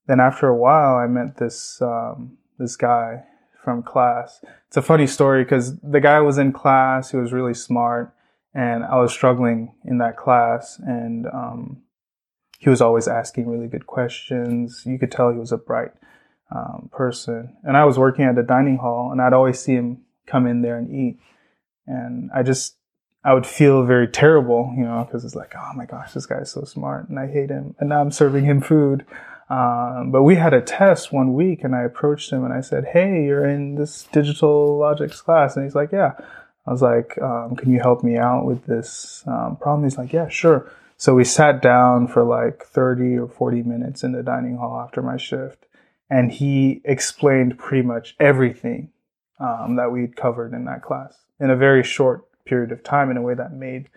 Then 0.08 0.20
after 0.20 0.48
a 0.48 0.58
while, 0.58 0.96
I 0.96 1.08
met 1.08 1.38
this 1.38 1.82
um, 1.82 2.38
this 2.58 2.76
guy 2.76 3.24
from 3.70 3.84
class. 3.84 4.44
It's 4.68 4.78
a 4.78 4.82
funny 4.82 5.06
story 5.06 5.44
because 5.44 5.78
the 5.82 6.00
guy 6.00 6.20
was 6.22 6.40
in 6.40 6.52
class. 6.52 7.12
He 7.12 7.18
was 7.18 7.32
really 7.32 7.54
smart, 7.54 8.12
and 8.56 8.84
I 8.84 8.98
was 8.98 9.12
struggling 9.12 9.76
in 9.86 10.00
that 10.00 10.18
class. 10.18 10.80
And 10.80 11.28
um, 11.28 11.84
he 12.58 12.68
was 12.68 12.82
always 12.82 13.08
asking 13.08 13.48
really 13.48 13.68
good 13.68 13.86
questions. 13.86 14.84
You 14.88 14.98
could 14.98 15.12
tell 15.12 15.32
he 15.32 15.38
was 15.38 15.52
a 15.52 15.58
bright 15.58 15.92
um, 16.50 16.90
person. 16.92 17.56
And 17.64 17.78
I 17.78 17.86
was 17.86 18.00
working 18.00 18.26
at 18.26 18.34
the 18.34 18.42
dining 18.42 18.78
hall, 18.78 19.12
and 19.12 19.22
I'd 19.22 19.34
always 19.34 19.60
see 19.60 19.74
him 19.74 20.02
come 20.26 20.48
in 20.48 20.64
there 20.64 20.78
and 20.80 20.90
eat. 20.90 21.20
And 21.86 22.32
I 22.34 22.42
just 22.42 22.76
I 23.24 23.36
would 23.36 23.46
feel 23.46 23.86
very 23.86 24.08
terrible, 24.08 24.74
you 24.76 24.84
know, 24.84 25.06
because 25.06 25.26
it's 25.26 25.36
like, 25.36 25.54
oh 25.56 25.74
my 25.76 25.86
gosh, 25.86 26.14
this 26.14 26.26
guy's 26.26 26.52
so 26.52 26.64
smart, 26.64 27.08
and 27.10 27.20
I 27.20 27.28
hate 27.28 27.50
him, 27.50 27.76
and 27.80 27.90
now 27.90 28.02
I'm 28.02 28.12
serving 28.12 28.46
him 28.46 28.62
food. 28.62 29.06
Um, 29.50 30.12
but 30.12 30.24
we 30.24 30.36
had 30.36 30.54
a 30.54 30.62
test 30.62 31.12
one 31.12 31.34
week, 31.34 31.64
and 31.64 31.76
I 31.76 31.84
approached 31.84 32.32
him 32.32 32.44
and 32.44 32.54
I 32.54 32.62
said, 32.62 32.86
"Hey, 32.86 33.26
you're 33.26 33.48
in 33.48 33.76
this 33.76 34.04
digital 34.12 34.78
logics 34.78 35.22
class," 35.22 35.56
and 35.56 35.66
he's 35.66 35.76
like, 35.76 35.92
"Yeah." 35.92 36.14
I 36.68 36.72
was 36.72 36.84
like, 36.84 37.20
um, 37.20 37.56
"Can 37.56 37.72
you 37.72 37.80
help 37.80 38.04
me 38.04 38.18
out 38.18 38.46
with 38.46 38.66
this 38.66 39.24
um, 39.26 39.58
problem?" 39.58 39.84
He's 39.84 39.98
like, 39.98 40.14
"Yeah, 40.14 40.28
sure." 40.30 40.72
So 40.98 41.16
we 41.16 41.24
sat 41.24 41.62
down 41.62 42.08
for 42.08 42.24
like 42.24 42.64
30 42.66 43.18
or 43.18 43.28
40 43.28 43.64
minutes 43.64 44.04
in 44.04 44.12
the 44.12 44.22
dining 44.22 44.58
hall 44.58 44.80
after 44.82 45.02
my 45.02 45.18
shift, 45.18 45.66
and 46.10 46.32
he 46.32 46.82
explained 46.84 47.58
pretty 47.58 47.88
much 47.88 48.16
everything 48.20 48.92
um, 49.40 49.78
that 49.78 49.92
we'd 49.92 50.16
covered 50.16 50.54
in 50.54 50.66
that 50.66 50.84
class 50.84 51.18
in 51.40 51.50
a 51.50 51.56
very 51.56 51.84
short 51.84 52.26
period 52.46 52.72
of 52.72 52.84
time 52.84 53.10
in 53.10 53.18
a 53.18 53.22
way 53.22 53.34
that 53.34 53.54
made 53.54 53.90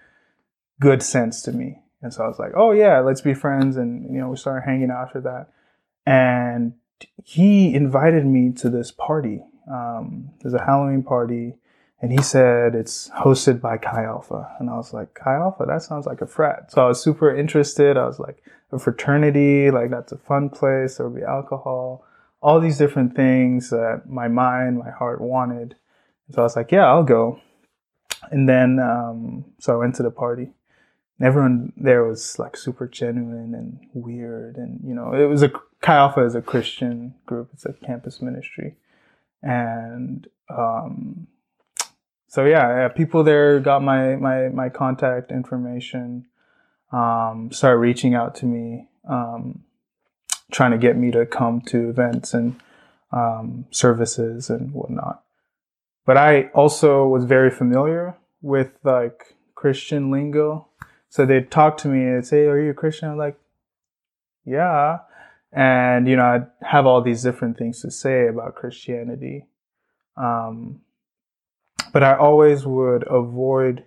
good 0.80 1.02
sense 1.02 1.42
to 1.42 1.52
me. 1.52 1.81
And 2.02 2.12
so 2.12 2.24
I 2.24 2.28
was 2.28 2.38
like, 2.38 2.52
oh 2.56 2.72
yeah, 2.72 3.00
let's 3.00 3.20
be 3.20 3.34
friends. 3.34 3.76
And, 3.76 4.12
you 4.12 4.20
know, 4.20 4.28
we 4.28 4.36
started 4.36 4.64
hanging 4.64 4.90
out 4.90 5.06
after 5.06 5.20
that. 5.22 5.48
And 6.04 6.74
he 7.24 7.74
invited 7.74 8.26
me 8.26 8.52
to 8.52 8.68
this 8.68 8.90
party. 8.90 9.42
Um, 9.70 10.30
there's 10.40 10.54
a 10.54 10.64
Halloween 10.64 11.02
party. 11.02 11.54
And 12.00 12.10
he 12.10 12.20
said 12.20 12.74
it's 12.74 13.08
hosted 13.10 13.60
by 13.60 13.78
Chi 13.78 14.04
Alpha. 14.04 14.56
And 14.58 14.68
I 14.68 14.74
was 14.74 14.92
like, 14.92 15.14
Chi 15.14 15.34
Alpha, 15.34 15.64
that 15.66 15.82
sounds 15.82 16.04
like 16.04 16.20
a 16.20 16.26
frat. 16.26 16.72
So 16.72 16.84
I 16.84 16.88
was 16.88 17.00
super 17.00 17.32
interested. 17.32 17.96
I 17.96 18.06
was 18.06 18.18
like, 18.18 18.42
a 18.72 18.78
fraternity, 18.78 19.70
like 19.70 19.90
that's 19.90 20.12
a 20.12 20.16
fun 20.16 20.48
place. 20.48 20.96
There'll 20.96 21.12
be 21.12 21.22
alcohol, 21.22 22.04
all 22.40 22.58
these 22.58 22.78
different 22.78 23.14
things 23.14 23.70
that 23.70 24.02
my 24.06 24.28
mind, 24.28 24.78
my 24.78 24.90
heart 24.90 25.20
wanted. 25.20 25.76
So 26.30 26.40
I 26.40 26.44
was 26.44 26.56
like, 26.56 26.72
yeah, 26.72 26.86
I'll 26.86 27.04
go. 27.04 27.40
And 28.30 28.48
then, 28.48 28.78
um, 28.78 29.44
so 29.58 29.74
I 29.74 29.76
went 29.76 29.94
to 29.96 30.02
the 30.02 30.10
party. 30.10 30.52
Everyone 31.22 31.72
there 31.76 32.04
was 32.04 32.38
like 32.38 32.56
super 32.56 32.88
genuine 32.88 33.54
and 33.54 33.78
weird. 33.94 34.56
And, 34.56 34.80
you 34.84 34.94
know, 34.94 35.14
it 35.14 35.26
was 35.26 35.42
a, 35.42 35.50
Chi 35.80 35.94
Alpha 35.94 36.24
is 36.24 36.34
a 36.34 36.42
Christian 36.42 37.14
group. 37.26 37.50
It's 37.52 37.64
a 37.64 37.72
campus 37.72 38.20
ministry. 38.20 38.76
And, 39.42 40.26
um, 40.48 41.28
so 42.26 42.44
yeah, 42.44 42.66
yeah, 42.68 42.88
people 42.88 43.22
there 43.24 43.60
got 43.60 43.82
my, 43.82 44.16
my, 44.16 44.48
my 44.48 44.68
contact 44.68 45.30
information, 45.30 46.26
um, 46.92 47.50
started 47.52 47.78
reaching 47.78 48.14
out 48.14 48.34
to 48.36 48.46
me, 48.46 48.88
um, 49.08 49.64
trying 50.50 50.72
to 50.72 50.78
get 50.78 50.96
me 50.96 51.10
to 51.12 51.24
come 51.26 51.60
to 51.62 51.88
events 51.88 52.34
and, 52.34 52.60
um, 53.12 53.66
services 53.70 54.50
and 54.50 54.72
whatnot. 54.72 55.22
But 56.04 56.16
I 56.16 56.50
also 56.54 57.06
was 57.06 57.24
very 57.24 57.50
familiar 57.50 58.16
with 58.40 58.70
like 58.82 59.36
Christian 59.54 60.10
lingo. 60.10 60.68
So 61.12 61.26
they'd 61.26 61.50
talk 61.50 61.76
to 61.78 61.88
me 61.88 62.06
and 62.06 62.26
say, 62.26 62.46
Are 62.46 62.58
you 62.58 62.70
a 62.70 62.74
Christian? 62.74 63.10
I'm 63.10 63.18
like, 63.18 63.36
Yeah. 64.46 65.00
And, 65.52 66.08
you 66.08 66.16
know, 66.16 66.24
I'd 66.24 66.46
have 66.66 66.86
all 66.86 67.02
these 67.02 67.22
different 67.22 67.58
things 67.58 67.82
to 67.82 67.90
say 67.90 68.28
about 68.28 68.54
Christianity. 68.54 69.44
Um, 70.16 70.80
but 71.92 72.02
I 72.02 72.16
always 72.16 72.64
would 72.64 73.06
avoid 73.06 73.84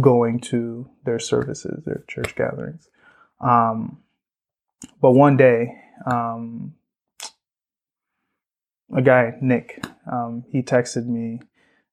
going 0.00 0.40
to 0.40 0.90
their 1.04 1.20
services, 1.20 1.84
their 1.84 2.02
church 2.08 2.34
gatherings. 2.34 2.88
Um, 3.40 3.98
but 5.00 5.12
one 5.12 5.36
day, 5.36 5.76
um, 6.04 6.74
a 8.92 9.02
guy, 9.02 9.34
Nick, 9.40 9.84
um, 10.10 10.42
he 10.50 10.62
texted 10.62 11.06
me. 11.06 11.42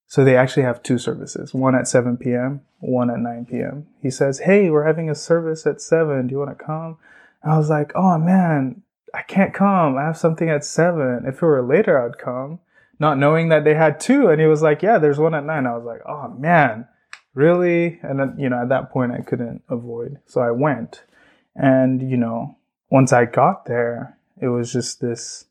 So 0.07 0.23
they 0.23 0.37
actually 0.37 0.63
have 0.63 0.81
two 0.81 0.97
services, 0.97 1.53
one 1.53 1.75
at 1.75 1.87
7 1.87 2.15
p.m., 2.15 2.61
one 2.79 3.09
at 3.09 3.19
9 3.19 3.45
p.m. 3.45 3.87
He 4.01 4.09
says, 4.09 4.39
Hey, 4.39 4.69
we're 4.69 4.85
having 4.85 5.09
a 5.09 5.15
service 5.15 5.67
at 5.67 5.81
7. 5.81 6.27
Do 6.27 6.31
you 6.31 6.39
want 6.39 6.57
to 6.57 6.63
come? 6.63 6.97
And 7.43 7.51
I 7.51 7.57
was 7.57 7.69
like, 7.69 7.91
Oh 7.93 8.17
man, 8.17 8.83
I 9.13 9.21
can't 9.21 9.53
come. 9.53 9.97
I 9.97 10.05
have 10.05 10.17
something 10.17 10.49
at 10.49 10.63
7. 10.63 11.23
If 11.27 11.35
it 11.35 11.41
were 11.41 11.61
later, 11.61 12.01
I'd 12.01 12.17
come, 12.17 12.59
not 12.99 13.17
knowing 13.17 13.49
that 13.49 13.65
they 13.65 13.73
had 13.73 13.99
two. 13.99 14.29
And 14.29 14.39
he 14.39 14.47
was 14.47 14.61
like, 14.61 14.81
Yeah, 14.81 14.97
there's 14.97 15.19
one 15.19 15.35
at 15.35 15.43
9. 15.43 15.67
I 15.67 15.75
was 15.75 15.85
like, 15.85 16.01
Oh 16.07 16.29
man, 16.29 16.87
really? 17.33 17.99
And 18.01 18.17
then, 18.17 18.35
you 18.39 18.49
know, 18.49 18.61
at 18.61 18.69
that 18.69 18.91
point, 18.91 19.11
I 19.11 19.19
couldn't 19.19 19.63
avoid. 19.69 20.19
So 20.25 20.39
I 20.39 20.51
went. 20.51 21.03
And, 21.53 22.09
you 22.09 22.15
know, 22.15 22.57
once 22.89 23.11
I 23.11 23.25
got 23.25 23.65
there, 23.65 24.17
it 24.41 24.47
was 24.47 24.71
just 24.71 25.01
this 25.01 25.45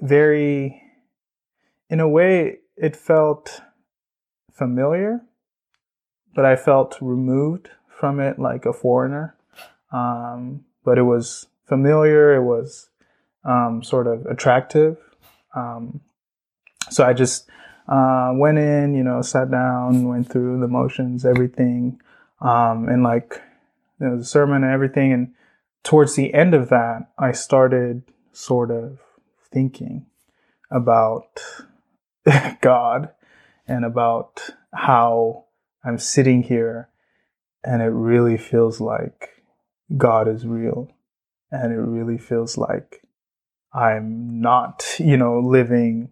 very, 0.00 0.80
in 1.88 1.98
a 1.98 2.08
way, 2.08 2.59
it 2.80 2.96
felt 2.96 3.60
familiar, 4.52 5.20
but 6.34 6.44
I 6.44 6.56
felt 6.56 6.98
removed 7.00 7.70
from 7.88 8.20
it 8.20 8.38
like 8.38 8.64
a 8.64 8.72
foreigner. 8.72 9.36
Um, 9.92 10.64
but 10.84 10.96
it 10.98 11.02
was 11.02 11.46
familiar, 11.66 12.34
it 12.34 12.42
was 12.42 12.88
um, 13.44 13.82
sort 13.82 14.06
of 14.06 14.26
attractive. 14.26 14.96
Um, 15.54 16.00
so 16.90 17.04
I 17.04 17.12
just 17.12 17.48
uh, 17.88 18.32
went 18.34 18.58
in, 18.58 18.94
you 18.94 19.04
know, 19.04 19.20
sat 19.22 19.50
down, 19.50 20.08
went 20.08 20.30
through 20.30 20.60
the 20.60 20.68
motions, 20.68 21.26
everything, 21.26 22.00
um, 22.40 22.88
and 22.88 23.02
like, 23.02 23.42
the 23.98 24.24
sermon 24.24 24.64
and 24.64 24.72
everything. 24.72 25.12
And 25.12 25.34
towards 25.82 26.14
the 26.14 26.32
end 26.32 26.54
of 26.54 26.70
that, 26.70 27.10
I 27.18 27.32
started 27.32 28.02
sort 28.32 28.70
of 28.70 28.98
thinking 29.52 30.06
about 30.70 31.42
God 32.60 33.10
and 33.66 33.84
about 33.84 34.50
how 34.72 35.44
I'm 35.84 35.98
sitting 35.98 36.42
here 36.42 36.90
and 37.62 37.82
it 37.82 37.86
really 37.86 38.36
feels 38.36 38.80
like 38.80 39.42
God 39.96 40.28
is 40.28 40.46
real. 40.46 40.90
And 41.50 41.72
it 41.72 41.76
really 41.76 42.18
feels 42.18 42.56
like 42.56 43.02
I'm 43.72 44.40
not, 44.40 44.96
you 44.98 45.16
know, 45.16 45.40
living 45.40 46.10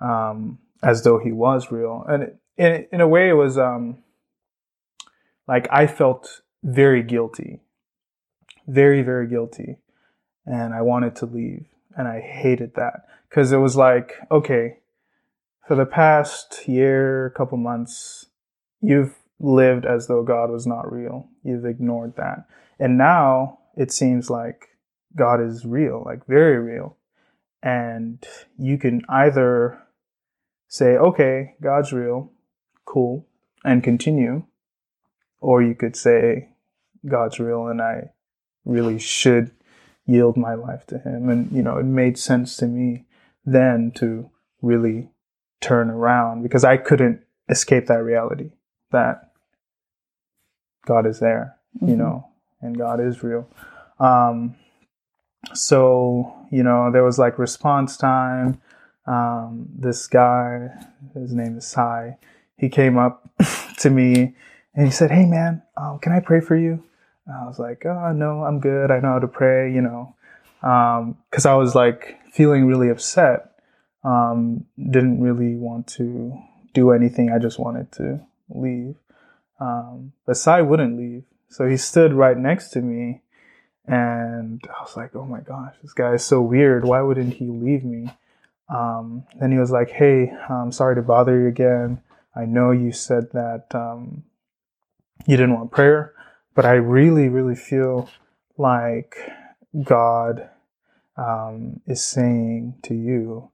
um, 0.00 0.58
as 0.82 1.04
though 1.04 1.18
he 1.18 1.32
was 1.32 1.70
real. 1.70 2.04
And 2.08 2.24
it, 2.24 2.38
in, 2.56 2.86
in 2.92 3.00
a 3.00 3.08
way, 3.08 3.28
it 3.28 3.34
was 3.34 3.56
um, 3.56 3.98
like 5.46 5.68
I 5.70 5.86
felt 5.86 6.42
very 6.62 7.02
guilty, 7.02 7.60
very, 8.66 9.02
very 9.02 9.28
guilty. 9.28 9.76
And 10.44 10.74
I 10.74 10.82
wanted 10.82 11.16
to 11.16 11.26
leave. 11.26 11.66
And 11.96 12.08
I 12.08 12.20
hated 12.20 12.74
that 12.74 13.06
because 13.28 13.52
it 13.52 13.58
was 13.58 13.76
like, 13.76 14.14
okay, 14.30 14.78
for 15.66 15.74
the 15.76 15.86
past 15.86 16.68
year, 16.68 17.32
couple 17.36 17.58
months, 17.58 18.26
you've 18.80 19.14
lived 19.40 19.86
as 19.86 20.06
though 20.06 20.22
God 20.22 20.50
was 20.50 20.66
not 20.66 20.90
real. 20.92 21.28
You've 21.42 21.64
ignored 21.64 22.14
that. 22.16 22.46
And 22.78 22.98
now 22.98 23.58
it 23.76 23.92
seems 23.92 24.30
like 24.30 24.68
God 25.16 25.40
is 25.40 25.64
real, 25.64 26.02
like 26.04 26.26
very 26.26 26.58
real. 26.58 26.96
and 27.64 28.22
you 28.58 28.76
can 28.76 29.00
either 29.08 29.80
say, 30.68 30.96
okay, 30.96 31.54
God's 31.62 31.92
real, 31.92 32.30
cool, 32.84 33.26
and 33.64 33.82
continue, 33.82 34.44
or 35.40 35.62
you 35.62 35.74
could 35.74 35.96
say, 35.96 36.50
God's 37.08 37.40
real 37.40 37.66
and 37.66 37.80
I 37.80 38.10
really 38.66 38.98
should 38.98 39.50
yield 40.06 40.36
my 40.36 40.54
life 40.54 40.86
to 40.88 40.98
Him. 40.98 41.30
And, 41.30 41.50
you 41.52 41.62
know, 41.62 41.78
it 41.78 41.84
made 41.84 42.18
sense 42.18 42.56
to 42.58 42.66
me 42.66 43.06
then 43.46 43.92
to 43.96 44.30
really 44.60 45.10
turn 45.64 45.90
around 45.90 46.42
because 46.42 46.62
I 46.62 46.76
couldn't 46.76 47.20
escape 47.48 47.86
that 47.86 48.02
reality 48.02 48.50
that 48.92 49.32
God 50.86 51.06
is 51.06 51.20
there, 51.20 51.56
mm-hmm. 51.76 51.88
you 51.88 51.96
know, 51.96 52.28
and 52.60 52.76
God 52.76 53.00
is 53.00 53.22
real. 53.22 53.48
Um, 53.98 54.56
so, 55.54 56.34
you 56.50 56.62
know, 56.62 56.90
there 56.92 57.02
was 57.02 57.18
like 57.18 57.38
response 57.38 57.96
time. 57.96 58.60
Um, 59.06 59.68
this 59.76 60.06
guy, 60.06 60.70
his 61.14 61.34
name 61.34 61.58
is 61.58 61.66
Sai, 61.66 62.16
he 62.56 62.68
came 62.68 62.96
up 62.96 63.28
to 63.78 63.90
me 63.90 64.34
and 64.74 64.86
he 64.86 64.92
said, 64.92 65.10
Hey 65.10 65.26
man, 65.26 65.62
um, 65.76 65.98
can 65.98 66.12
I 66.12 66.20
pray 66.20 66.40
for 66.40 66.56
you? 66.56 66.82
And 67.26 67.36
I 67.36 67.46
was 67.46 67.58
like, 67.58 67.84
Oh, 67.84 68.12
no, 68.12 68.44
I'm 68.44 68.60
good. 68.60 68.90
I 68.90 69.00
know 69.00 69.12
how 69.12 69.18
to 69.18 69.28
pray, 69.28 69.72
you 69.72 69.80
know, 69.80 70.14
because 70.60 71.46
um, 71.46 71.52
I 71.52 71.54
was 71.54 71.74
like 71.74 72.18
feeling 72.32 72.66
really 72.66 72.88
upset. 72.88 73.53
Um, 74.04 74.66
didn't 74.78 75.20
really 75.20 75.56
want 75.56 75.86
to 75.98 76.38
do 76.74 76.90
anything. 76.90 77.30
I 77.30 77.38
just 77.38 77.58
wanted 77.58 77.90
to 77.92 78.20
leave. 78.50 78.96
Um, 79.60 80.12
but 80.26 80.36
Sai 80.36 80.60
wouldn't 80.60 80.98
leave. 80.98 81.24
So 81.48 81.66
he 81.66 81.76
stood 81.76 82.12
right 82.12 82.36
next 82.36 82.70
to 82.70 82.80
me 82.80 83.22
and 83.86 84.62
I 84.68 84.82
was 84.82 84.96
like, 84.96 85.14
oh 85.14 85.24
my 85.24 85.40
gosh, 85.40 85.74
this 85.82 85.92
guy 85.92 86.14
is 86.14 86.24
so 86.24 86.40
weird. 86.40 86.84
Why 86.84 87.00
wouldn't 87.00 87.34
he 87.34 87.46
leave 87.46 87.84
me? 87.84 88.10
Um, 88.68 89.24
then 89.38 89.52
he 89.52 89.58
was 89.58 89.70
like, 89.70 89.90
hey, 89.90 90.32
I'm 90.48 90.72
sorry 90.72 90.94
to 90.96 91.02
bother 91.02 91.38
you 91.38 91.48
again. 91.48 92.00
I 92.34 92.46
know 92.46 92.70
you 92.70 92.92
said 92.92 93.30
that 93.32 93.66
um, 93.74 94.24
you 95.26 95.36
didn't 95.36 95.54
want 95.54 95.70
prayer, 95.70 96.14
but 96.54 96.64
I 96.64 96.72
really, 96.72 97.28
really 97.28 97.54
feel 97.54 98.08
like 98.56 99.16
God 99.82 100.48
um, 101.16 101.80
is 101.86 102.02
saying 102.02 102.76
to 102.84 102.94
you 102.94 103.50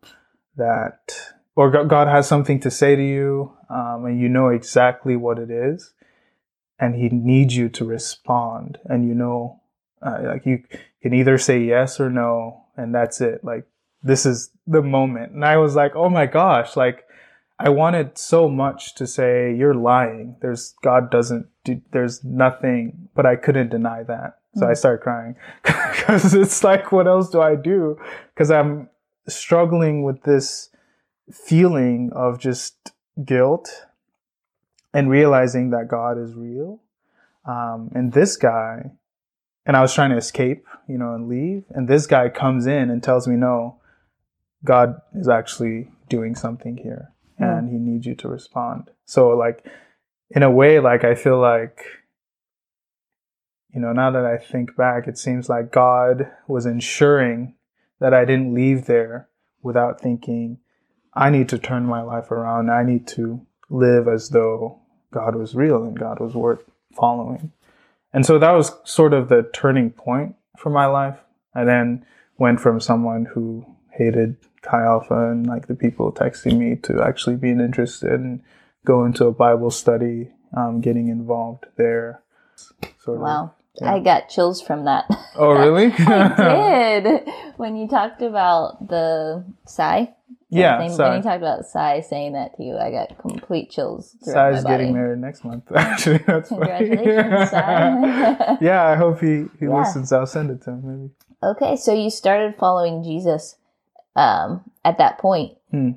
that, 0.57 1.33
or 1.57 1.71
God 1.71 2.09
has 2.09 2.29
something 2.29 2.61
to 2.61 2.71
say 2.71 2.97
to 2.97 3.03
you, 3.03 3.57
um, 3.69 4.05
and 4.07 4.21
you 4.21 4.29
know 4.29 4.49
exactly 4.49 5.17
what 5.17 5.39
it 5.39 5.51
is, 5.51 5.93
and 6.79 6.95
He 6.95 7.09
needs 7.09 7.57
you 7.57 7.69
to 7.71 7.85
respond, 7.85 8.79
and 8.85 9.07
you 9.07 9.15
know 9.15 9.61
uh, 10.03 10.19
like 10.23 10.47
you 10.47 10.63
can 11.03 11.15
either 11.15 11.39
say 11.39 11.63
yes 11.63 12.01
or 12.01 12.11
no, 12.11 12.65
and 12.77 12.95
that's 12.95 13.21
it. 13.21 13.45
Like 13.45 13.67
this 14.03 14.25
is 14.25 14.51
the 14.67 14.83
moment. 14.83 15.33
And 15.33 15.45
I 15.45 15.57
was 15.59 15.75
like, 15.75 15.95
oh 15.95 16.09
my 16.09 16.27
gosh, 16.27 16.77
like 16.77 17.05
I 17.59 17.69
wanted 17.69 18.17
so 18.17 18.49
much 18.49 18.95
to 18.97 19.07
say 19.07 19.55
you're 19.55 19.75
lying. 19.75 20.37
There's 20.41 20.75
God 20.83 21.11
doesn't 21.11 21.47
do, 21.65 21.81
there's 21.93 22.25
nothing, 22.25 23.09
but 23.15 23.27
I 23.27 23.37
couldn't 23.37 23.69
deny 23.69 24.03
that. 24.05 24.39
So 24.55 24.63
mm-hmm. 24.63 24.71
I 24.71 24.75
started 24.75 25.03
crying 25.03 25.37
because 25.63 26.35
it's 26.35 26.65
like, 26.65 26.91
what 26.93 27.07
else 27.07 27.31
do 27.31 27.41
I 27.41 27.57
do? 27.57 27.99
Because 28.35 28.51
I'm 28.51 28.89
struggling 29.29 30.03
with 30.03 30.23
this 30.23 30.71
feeling 31.31 32.11
of 32.15 32.39
just 32.39 32.93
guilt 33.25 33.87
and 34.93 35.11
realizing 35.11 35.71
that 35.71 35.89
God 35.89 36.19
is 36.19 36.35
real. 36.35 36.81
Um, 37.47 37.91
and 37.95 38.13
this 38.13 38.37
guy 38.37 38.91
and 39.67 39.77
I 39.77 39.83
was 39.83 39.95
trying 39.95 40.11
to 40.11 40.17
escape, 40.17 40.67
you 40.89 40.99
know, 40.99 41.15
and 41.15 41.29
leave. 41.29 41.65
And 41.71 41.87
this 41.87 42.07
guy 42.07 42.29
comes 42.29 42.67
in 42.67 42.91
and 42.91 43.03
tells 43.03 43.29
me, 43.29 43.37
no, 43.37 43.81
God 44.65 45.01
is 45.15 45.29
actually 45.29 45.91
doing 46.09 46.35
something 46.35 46.79
here 46.79 47.13
mm. 47.41 47.59
and 47.59 47.71
he 47.71 47.77
needs 47.77 48.07
you 48.07 48.15
to 48.17 48.29
respond. 48.29 48.91
So, 49.05 49.29
like, 49.29 49.65
in 50.31 50.43
a 50.43 50.51
way, 50.51 50.81
like, 50.81 51.05
I 51.05 51.15
feel 51.15 51.39
like, 51.39 51.85
you 53.73 53.81
know, 53.81 53.93
now 53.93 54.11
that 54.11 54.25
I 54.25 54.39
think 54.39 54.77
back, 54.77 55.07
it 55.07 55.19
seems 55.19 55.49
like 55.49 55.71
God 55.71 56.31
was 56.49 56.67
ensuring 56.67 57.55
that 58.01 58.15
I 58.15 58.25
didn't 58.25 58.55
leave 58.55 58.87
there 58.87 59.29
without 59.63 60.01
thinking, 60.01 60.59
I 61.15 61.31
need 61.31 61.49
to 61.51 61.59
turn 61.59 61.85
my 61.85 62.03
life 62.03 62.31
around. 62.31 62.71
I 62.71 62.83
need 62.83 63.07
to 63.09 63.47
live 63.69 64.09
as 64.09 64.31
though 64.31 64.81
God 65.13 65.37
was 65.37 65.55
real 65.55 65.83
and 65.85 65.99
God 65.99 66.21
was 66.21 66.35
worth 66.35 66.65
following. 66.97 67.53
And 68.13 68.27
so 68.27 68.39
that 68.39 68.53
was 68.53 68.73
sort 68.85 69.13
of 69.13 69.29
the 69.29 69.49
turning 69.53 69.91
point 69.91 70.37
for 70.57 70.71
my 70.71 70.87
life. 70.87 71.19
I 71.55 71.65
then 71.65 72.05
went 72.39 72.61
from 72.61 72.81
someone 72.81 73.27
who 73.27 73.65
hated 73.93 74.37
Chi 74.63 74.83
Alpha 74.83 75.31
and 75.31 75.47
like 75.47 75.67
the 75.67 75.75
people 75.75 76.13
texting 76.13 76.59
me 76.59 76.77
to 76.83 77.03
actually 77.03 77.37
being 77.37 77.61
interested 77.61 78.13
and 78.13 78.43
go 78.85 79.05
into 79.05 79.27
a 79.27 79.33
Bible 79.33 79.71
study, 79.71 80.31
um, 80.57 80.81
getting 80.81 81.09
involved 81.09 81.67
there. 81.77 82.23
Sort 82.99 83.21
wow. 83.21 83.55
Yeah. 83.77 83.95
I 83.95 84.01
got 84.01 84.29
chills 84.29 84.61
from 84.61 84.85
that. 84.85 85.07
Oh, 85.37 85.53
really? 85.59 85.93
I 85.93 87.01
did. 87.01 87.29
When 87.57 87.77
you 87.77 87.89
talked 87.89 88.23
about 88.23 88.89
the 88.89 89.45
Sai 89.67 90.15
yeah, 90.53 90.79
when 90.79 90.91
you 90.91 91.23
talked 91.23 91.37
about 91.37 91.65
Sai 91.65 92.01
saying 92.01 92.33
that 92.33 92.57
to 92.57 92.65
you, 92.65 92.77
I 92.77 92.91
got 92.91 93.17
complete 93.19 93.71
chills. 93.71 94.17
Sai's 94.23 94.65
getting 94.65 94.93
married 94.93 95.21
next 95.21 95.45
month. 95.45 95.65
Actually, 95.75 96.19
that's 96.19 96.49
Congratulations, 96.49 97.51
Sai. 97.51 98.59
yeah, 98.61 98.85
I 98.85 98.97
hope 98.97 99.21
he 99.21 99.45
he 99.61 99.67
yeah. 99.67 99.79
listens. 99.79 100.13
I'll 100.13 100.27
send 100.27 100.51
it 100.51 100.63
to 100.63 100.71
him 100.71 100.83
maybe. 100.85 101.11
Okay, 101.43 101.77
so 101.77 101.95
you 101.95 102.11
started 102.11 102.57
following 102.57 103.05
Jesus 103.05 103.57
um, 104.17 104.69
at 104.85 104.99
that 104.99 105.19
point. 105.19 105.57
Hmm. 105.71 105.93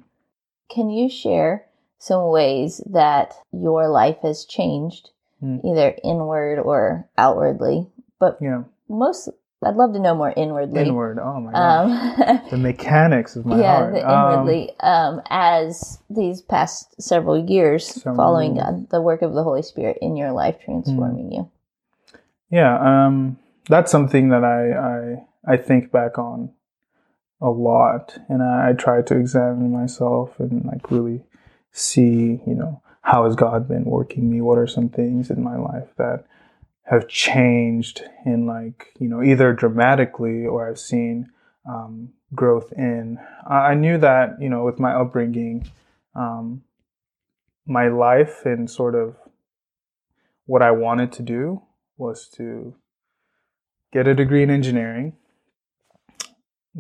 Can 0.70 0.92
you 0.92 1.10
share 1.10 1.66
some 1.98 2.30
ways 2.30 2.80
that 2.92 3.34
your 3.52 3.88
life 3.88 4.18
has 4.22 4.46
changed, 4.46 5.10
hmm. 5.44 5.68
either 5.68 5.96
inward 6.04 6.60
or 6.60 7.08
outwardly? 7.18 7.88
But 8.20 8.38
yeah. 8.42 8.64
most 8.88 9.30
I'd 9.66 9.76
love 9.76 9.94
to 9.94 10.00
know 10.00 10.16
more 10.16 10.34
inwardly. 10.36 10.82
Inward. 10.82 11.20
Oh 11.20 11.40
my 11.40 11.52
god. 11.52 12.30
Um, 12.30 12.42
the 12.52 12.58
mechanics 12.58 13.36
of 13.36 13.46
my 13.46 13.60
yeah, 13.60 13.78
heart. 13.78 13.96
Yeah, 13.96 14.34
inwardly. 14.34 14.72
Um, 14.80 15.16
um, 15.16 15.22
as 15.30 16.00
these 16.10 16.42
past 16.42 17.02
several 17.02 17.50
years, 17.50 17.88
several 17.88 18.16
following 18.16 18.56
God, 18.56 18.90
the 18.90 19.02
work 19.02 19.22
of 19.22 19.34
the 19.34 19.44
Holy 19.44 19.62
Spirit 19.62 19.98
in 20.02 20.16
your 20.16 20.32
life, 20.32 20.58
transforming 20.64 21.30
mm. 21.30 21.34
you. 21.34 21.52
Yeah, 22.50 23.06
um, 23.06 23.40
that's 23.68 23.92
something 23.92 24.30
that 24.30 24.44
I, 24.44 25.54
I 25.54 25.54
I 25.54 25.58
think 25.58 25.92
back 25.92 26.18
on 26.18 26.52
a 27.42 27.50
lot, 27.50 28.18
and 28.30 28.44
I, 28.44 28.70
I 28.70 28.74
try 28.74 29.02
to 29.02 29.18
examine 29.18 29.72
myself 29.72 30.40
and 30.40 30.64
like 30.66 30.92
really 30.92 31.24
see, 31.72 32.42
you 32.46 32.54
know, 32.54 32.82
how 33.04 33.26
has 33.26 33.36
God 33.36 33.68
been 33.68 33.86
working 33.86 34.30
me? 34.30 34.42
What 34.42 34.58
are 34.58 34.68
some 34.68 34.90
things 34.90 35.30
in 35.30 35.44
my 35.44 35.56
life 35.56 35.90
that 35.98 36.26
have 36.84 37.08
changed 37.08 38.04
in 38.26 38.46
like 38.46 38.94
you 39.00 39.08
know 39.08 39.24
either 39.24 39.54
dramatically 39.54 40.46
or 40.46 40.68
I've 40.68 40.80
seen 40.80 41.30
um, 41.68 42.10
growth 42.36 42.74
in. 42.74 43.20
I 43.48 43.74
knew 43.74 43.98
that 44.00 44.42
you 44.42 44.50
know 44.50 44.64
with 44.66 44.80
my 44.80 44.94
upbringing, 44.94 45.70
um, 46.16 46.64
my 47.66 47.88
life 47.88 48.46
and 48.46 48.70
sort 48.70 48.96
of 48.96 49.16
what 50.46 50.62
I 50.62 50.72
wanted 50.72 51.12
to 51.14 51.24
do 51.24 51.62
was 51.98 52.28
to 52.36 52.76
get 53.94 54.08
a 54.08 54.16
degree 54.16 54.44
in 54.44 54.50
engineering, 54.50 55.14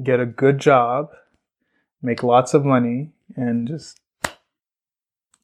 get 0.02 0.20
a 0.20 0.26
good 0.26 0.60
job, 0.60 1.12
make 2.02 2.24
lots 2.24 2.54
of 2.54 2.66
money, 2.66 3.12
and 3.36 3.68
just 3.68 4.00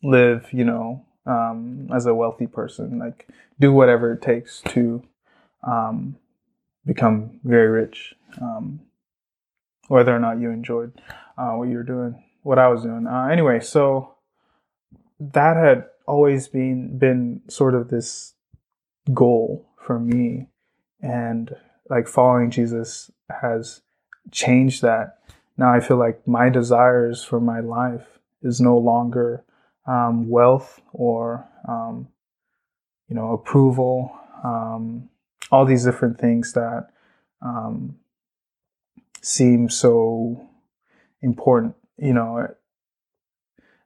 live, 0.04 0.48
you 0.52 0.64
know, 0.64 1.06
um, 1.26 1.90
as 1.94 2.06
a 2.06 2.14
wealthy 2.14 2.48
person. 2.48 3.00
Like, 3.00 3.28
do 3.60 3.72
whatever 3.72 4.14
it 4.14 4.22
takes 4.22 4.62
to 4.70 5.04
um, 5.64 6.16
become 6.86 7.40
very 7.44 7.68
rich, 7.68 8.16
um, 8.42 8.80
whether 9.88 10.16
or 10.16 10.20
not 10.20 10.40
you 10.40 10.50
enjoyed 10.50 11.00
uh, 11.38 11.52
what 11.52 11.70
you 11.70 11.76
were 11.76 11.84
doing, 11.84 12.24
what 12.44 12.60
I 12.60 12.68
was 12.68 12.84
doing. 12.84 13.08
Uh, 13.08 13.28
anyway, 13.28 13.60
so 13.60 14.16
that 15.20 15.58
had 15.58 15.86
always 16.08 16.48
been 16.48 16.98
been 16.98 17.42
sort 17.48 17.76
of 17.76 17.90
this 17.90 18.34
goal 19.14 19.68
for 19.78 20.00
me, 20.00 20.48
and 21.02 21.56
like 21.90 22.08
following 22.08 22.52
Jesus 22.52 23.12
has 23.42 23.82
changed 24.32 24.82
that. 24.82 25.20
Now 25.58 25.74
I 25.74 25.80
feel 25.82 25.98
like 25.98 26.26
my 26.28 26.50
desires 26.50 27.24
for 27.24 27.40
my 27.40 27.60
life 27.60 28.20
is 28.42 28.62
no 28.62 28.78
longer 28.78 29.44
um, 29.88 30.30
wealth 30.30 30.82
or 30.94 31.48
um, 31.68 32.08
you 33.08 33.16
know 33.16 33.34
approval, 33.34 34.12
um, 34.44 35.10
all 35.52 35.66
these 35.66 35.84
different 35.86 36.20
things 36.20 36.54
that 36.54 36.90
um, 37.42 37.98
seem 39.22 39.70
so 39.70 40.48
important. 41.22 41.76
You 41.98 42.14
know, 42.14 42.48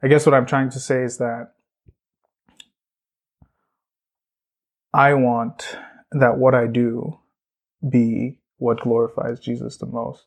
I 0.04 0.08
guess 0.08 0.26
what 0.26 0.36
I'm 0.36 0.46
trying 0.46 0.70
to 0.72 0.80
say 0.80 1.04
is 1.04 1.18
that 1.18 1.54
I 4.94 5.14
want 5.16 5.78
that 6.12 6.38
what 6.38 6.54
I 6.54 6.68
do 6.68 7.20
be 7.88 8.40
what 8.58 8.82
glorifies 8.82 9.40
Jesus 9.40 9.78
the 9.78 9.86
most. 9.88 10.26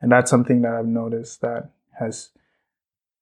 and 0.00 0.10
that's 0.10 0.30
something 0.30 0.62
that 0.62 0.74
I've 0.74 0.86
noticed 0.86 1.40
that 1.42 1.70
has 1.98 2.30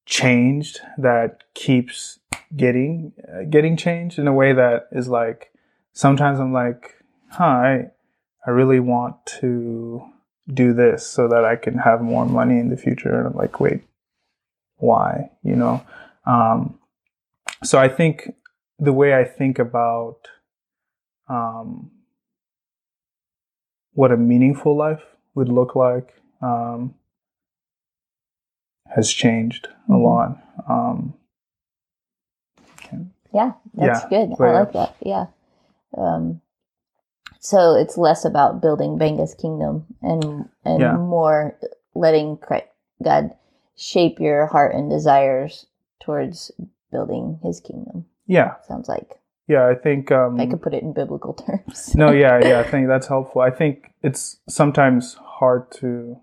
changed 0.08 0.80
that 0.96 1.44
keeps 1.52 2.18
getting 2.56 3.12
uh, 3.30 3.44
getting 3.50 3.76
changed 3.76 4.18
in 4.18 4.26
a 4.26 4.32
way 4.32 4.54
that 4.54 4.88
is 4.90 5.06
like 5.06 5.52
sometimes 5.92 6.40
I'm 6.40 6.52
like, 6.52 6.94
huh, 7.30 7.44
I 7.44 7.90
I 8.46 8.50
really 8.50 8.80
want 8.80 9.16
to 9.40 10.02
do 10.52 10.72
this 10.72 11.06
so 11.06 11.28
that 11.28 11.44
I 11.44 11.56
can 11.56 11.76
have 11.76 12.00
more 12.00 12.24
money 12.24 12.58
in 12.58 12.70
the 12.70 12.76
future, 12.76 13.18
and 13.18 13.26
I'm 13.26 13.34
like, 13.36 13.60
wait, 13.60 13.82
why? 14.76 15.30
You 15.42 15.56
know, 15.56 15.86
um, 16.24 16.78
so 17.62 17.78
I 17.78 17.88
think 17.88 18.32
the 18.78 18.94
way 18.94 19.14
I 19.14 19.24
think 19.24 19.58
about 19.58 20.20
um, 21.28 21.90
what 23.92 24.10
a 24.10 24.16
meaningful 24.16 24.74
life 24.74 25.02
would 25.34 25.50
look 25.50 25.76
like 25.76 26.14
um, 26.40 26.94
has 28.94 29.12
changed 29.12 29.68
a 29.88 29.92
Mhm. 29.92 30.02
lot. 30.02 30.38
Um, 30.68 31.14
Yeah, 33.32 33.52
that's 33.74 34.04
Yeah, 34.04 34.08
good. 34.08 34.40
I 34.40 34.52
like 34.52 34.72
that. 34.72 34.94
Yeah. 35.00 35.26
Um, 35.96 36.40
so 37.40 37.74
it's 37.74 37.98
less 37.98 38.24
about 38.24 38.62
building 38.62 38.96
Gbenga's 38.98 39.34
kingdom 39.34 39.84
and 40.00 40.48
and 40.64 40.80
Yeah. 40.80 40.96
more 40.96 41.58
letting 41.94 42.38
God 43.02 43.36
shape 43.76 44.18
your 44.18 44.46
heart 44.46 44.74
and 44.74 44.88
desires 44.90 45.66
towards 46.00 46.50
building 46.90 47.38
His 47.42 47.60
kingdom. 47.60 48.06
yeah, 48.26 48.54
Sounds 48.66 48.88
like 48.88 49.20
yeah. 49.46 49.66
I 49.68 49.74
think. 49.74 50.10
Um, 50.10 50.40
I 50.40 50.46
could 50.46 50.62
put 50.62 50.72
it 50.74 50.82
in 50.82 50.92
biblical 50.94 51.32
terms. 51.46 51.94
no, 51.94 52.10
yeah, 52.10 52.38
yeah. 52.38 52.60
I 52.60 52.70
think 52.70 52.88
that's 52.88 53.08
helpful. 53.08 53.42
I 53.42 53.50
think 53.50 53.92
it's 54.02 54.40
sometimes 54.48 55.14
hard 55.14 55.70
to 55.72 56.20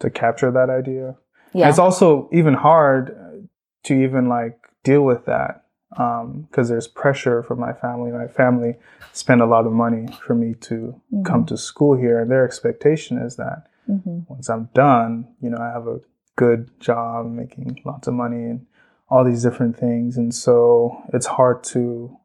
to 0.00 0.10
capture 0.10 0.50
that 0.50 0.70
idea. 0.70 1.16
yeah. 1.52 1.68
It's 1.68 1.78
also 1.78 2.28
even 2.32 2.54
hard 2.54 3.10
uh, 3.10 3.46
to 3.84 3.94
even 3.94 4.28
like 4.28 4.58
deal 4.82 5.02
with 5.02 5.24
that 5.26 5.64
because 5.90 6.68
there's 6.68 6.88
pressure 6.88 7.42
from 7.42 7.60
my 7.60 7.72
family. 7.72 8.10
My 8.10 8.26
family 8.26 8.74
spend 9.12 9.40
a 9.40 9.46
lot 9.46 9.66
of 9.66 9.72
money 9.72 10.08
for 10.26 10.34
me 10.34 10.54
to 10.62 11.00
come 11.24 11.46
to 11.46 11.56
school 11.56 11.96
here, 11.96 12.20
and 12.20 12.30
their 12.30 12.44
expectation 12.44 13.18
is 13.18 13.36
that 13.36 13.68
hmm 13.86 14.20
once 14.28 14.48
I'm 14.48 14.70
done, 14.74 15.28
you 15.40 15.50
know, 15.50 15.58
I 15.58 15.68
have 15.68 15.86
a 15.86 16.00
good 16.36 16.80
job, 16.80 17.30
making 17.30 17.82
lots 17.84 18.08
of 18.08 18.14
money, 18.14 18.44
and 18.44 18.66
all 19.08 19.22
these 19.24 19.42
different 19.42 19.78
things. 19.78 20.16
And 20.16 20.34
so 20.34 21.02
it's 21.12 21.26
hard 21.26 21.62
to 21.64 22.16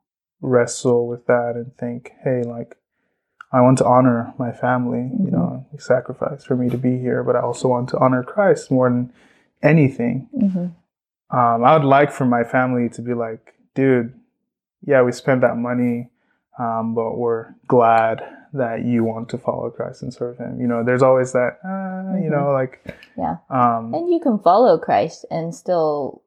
wrestle 0.41 1.07
with 1.07 1.25
that 1.27 1.53
and 1.55 1.75
think, 1.77 2.13
hey, 2.23 2.43
like, 2.43 2.77
I 3.51 3.61
want 3.61 3.77
to 3.79 3.85
honor 3.85 4.33
my 4.37 4.51
family, 4.51 5.09
you 5.23 5.31
know, 5.31 5.65
they 5.71 5.79
sacrificed 5.79 6.45
for 6.45 6.55
me 6.55 6.69
to 6.69 6.77
be 6.77 6.99
here, 6.99 7.23
but 7.23 7.35
I 7.35 7.41
also 7.41 7.67
want 7.67 7.89
to 7.89 7.97
honor 7.97 8.23
Christ 8.23 8.69
more 8.69 8.89
than 8.89 9.11
anything. 9.63 10.27
hmm 10.33 10.67
Um, 11.31 11.63
I 11.63 11.77
would 11.77 11.85
like 11.85 12.11
for 12.11 12.25
my 12.25 12.43
family 12.43 12.89
to 12.89 13.01
be 13.01 13.13
like, 13.13 13.53
dude, 13.75 14.13
yeah, 14.85 15.01
we 15.01 15.11
spent 15.11 15.41
that 15.41 15.57
money, 15.57 16.09
um, 16.57 16.93
but 16.95 17.17
we're 17.17 17.53
glad 17.67 18.21
that 18.53 18.83
you 18.85 19.03
want 19.03 19.29
to 19.29 19.37
follow 19.37 19.69
Christ 19.69 20.01
and 20.01 20.13
serve 20.13 20.37
Him. 20.37 20.59
You 20.59 20.67
know, 20.67 20.83
there's 20.83 21.03
always 21.03 21.31
that, 21.33 21.59
uh, 21.63 22.17
you 22.17 22.29
Mhm. 22.29 22.31
know, 22.31 22.51
like, 22.53 22.81
Yeah. 23.15 23.37
um, 23.49 23.93
And 23.93 24.09
you 24.09 24.19
can 24.19 24.39
follow 24.39 24.77
Christ 24.77 25.25
and 25.31 25.53
still. 25.53 26.21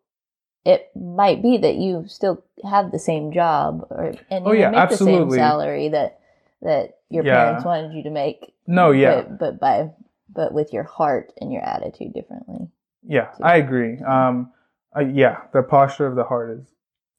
It 0.64 0.94
might 0.94 1.42
be 1.42 1.58
that 1.58 1.74
you 1.74 2.06
still 2.06 2.44
have 2.62 2.92
the 2.92 2.98
same 3.00 3.32
job, 3.32 3.85
or 3.90 4.12
and 4.30 4.46
Oh, 4.46 4.52
you 4.52 4.61
yeah, 4.61 4.70
make 4.70 4.90
the 4.90 4.96
same 4.96 5.28
salary 5.30 5.88
that 5.88 6.20
that 6.62 6.98
your 7.11 7.25
Yeah. 7.25 7.44
parents 7.44 7.64
wanted 7.64 7.92
you 7.92 8.03
to 8.05 8.11
make. 8.11 8.55
no, 8.66 8.90
yeah, 8.90 9.22
but, 9.22 9.38
but 9.38 9.61
by 9.61 9.90
but 10.35 10.53
with 10.55 10.72
your 10.72 10.85
heart 10.85 11.33
and 11.40 11.53
your 11.53 11.62
attitude 11.62 12.14
differently. 12.14 12.70
yeah, 13.03 13.33
I 13.42 13.57
agree. 13.57 14.01
Um, 14.01 14.53
uh, 14.96 15.01
yeah, 15.01 15.42
the 15.53 15.62
posture 15.62 16.07
of 16.07 16.16
the 16.16 16.25
heart 16.25 16.51
is 16.51 16.66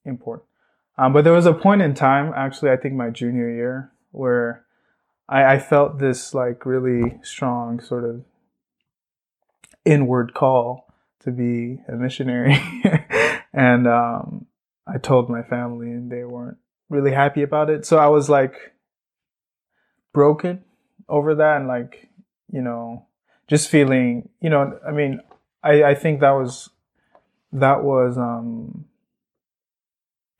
important. 0.06 0.48
Um, 0.98 1.14
but 1.14 1.24
there 1.24 1.34
was 1.34 1.46
a 1.46 1.54
point 1.54 1.82
in 1.82 1.94
time, 1.94 2.34
actually, 2.36 2.72
I 2.72 2.78
think 2.78 2.96
my 2.96 3.10
junior 3.10 3.50
year, 3.50 3.92
where 4.12 4.66
I, 5.28 5.44
I 5.56 5.60
felt 5.60 6.00
this 6.00 6.34
like 6.34 6.66
really 6.66 7.20
strong 7.24 7.80
sort 7.80 8.04
of 8.04 8.24
inward 9.86 10.34
call 10.34 10.88
to 11.22 11.32
be 11.32 11.80
a 11.88 11.94
missionary. 11.94 12.56
and 13.54 13.88
um, 13.88 14.46
I 14.88 14.98
told 14.98 15.30
my 15.30 15.44
family, 15.44 15.88
and 15.88 16.12
they 16.12 16.24
weren't 16.24 16.58
really 16.90 17.12
happy 17.12 17.42
about 17.44 17.70
it. 17.70 17.86
So 17.86 17.98
I 17.98 18.08
was 18.08 18.30
like 18.30 18.74
broken 20.14 20.64
over 21.10 21.36
that, 21.36 21.58
and 21.58 21.68
like, 21.68 22.10
you 22.52 22.62
know, 22.62 23.06
just 23.48 23.70
feeling, 23.70 24.30
you 24.40 24.50
know, 24.50 24.80
I 24.88 24.92
mean, 24.92 25.20
I, 25.64 25.84
I 25.84 25.96
think 25.96 26.22
that 26.22 26.32
was, 26.32 26.70
that 27.52 27.84
was, 27.84 28.18
um, 28.18 28.86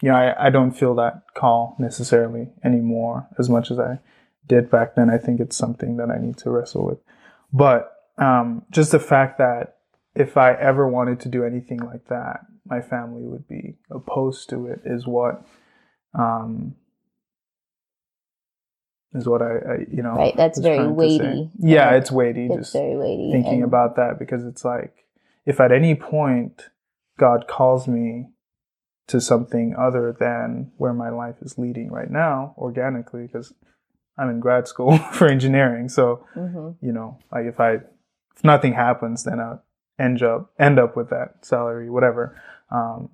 you 0.02 0.10
know, 0.10 0.16
I, 0.16 0.48
I 0.48 0.50
don't 0.50 0.72
feel 0.72 0.96
that 0.96 1.24
call 1.34 1.76
necessarily 1.80 2.50
anymore 2.64 3.28
as 3.38 3.50
much 3.50 3.72
as 3.72 3.80
I 3.80 4.00
did 4.48 4.70
back 4.70 4.96
then. 4.96 5.10
I 5.10 5.18
think 5.18 5.40
it's 5.40 5.56
something 5.56 5.98
that 5.98 6.10
I 6.10 6.18
need 6.18 6.38
to 6.40 6.50
wrestle 6.50 6.86
with. 6.86 7.00
But 7.52 7.94
um, 8.18 8.66
just 8.72 8.92
the 8.92 9.00
fact 9.00 9.38
that 9.38 9.78
if 10.16 10.38
I 10.38 10.54
ever 10.54 10.88
wanted 10.88 11.20
to 11.22 11.30
do 11.30 11.44
anything 11.44 11.80
like 11.80 12.08
that, 12.10 12.42
my 12.66 12.82
family 12.82 13.24
would 13.24 13.48
be 13.48 13.76
opposed 13.90 14.50
to 14.50 14.68
it 14.68 14.82
is 14.86 15.08
what 15.08 15.46
um, 16.14 16.76
is 19.14 19.28
what 19.28 19.42
I, 19.42 19.46
I 19.58 19.78
you 19.92 20.02
know 20.04 20.16
Right, 20.16 20.36
that's 20.36 20.60
very 20.60 20.88
weighty. 20.88 21.50
Yeah, 21.60 21.90
Uh, 21.90 21.96
it's 21.96 22.12
weighty. 22.12 22.46
It's 22.48 22.56
just 22.56 22.74
very 22.74 22.96
weighty. 22.98 23.32
thinking 23.32 23.56
and- 23.56 23.64
about 23.64 23.96
that 23.98 24.18
because 24.20 24.44
it's 24.46 24.64
like 24.66 25.06
if 25.46 25.60
at 25.60 25.72
any 25.72 25.96
point 25.96 26.70
God 27.18 27.46
calls 27.48 27.88
me 27.88 28.30
to 29.08 29.20
something 29.20 29.76
other 29.78 30.16
than 30.18 30.72
where 30.78 30.94
my 30.94 31.10
life 31.10 31.36
is 31.42 31.58
leading 31.58 31.92
right 31.92 32.10
now 32.10 32.56
organically 32.58 33.24
because 33.28 33.54
I'm 34.18 34.30
in 34.30 34.40
grad 34.40 34.68
school 34.68 34.98
for 35.12 35.28
engineering 35.28 35.90
so 35.90 36.26
Mhm. 36.36 36.76
you 36.82 36.92
know 36.94 37.20
like 37.32 37.46
if 37.46 37.60
I 37.60 37.74
if 38.36 38.44
nothing 38.44 38.74
happens 38.74 39.24
then 39.26 39.40
I'll 39.40 39.62
end 40.00 40.24
up 40.24 40.52
end 40.58 40.80
up 40.80 40.96
with 40.96 41.10
that 41.10 41.46
salary 41.46 41.90
whatever 41.90 42.42
um, 42.72 43.10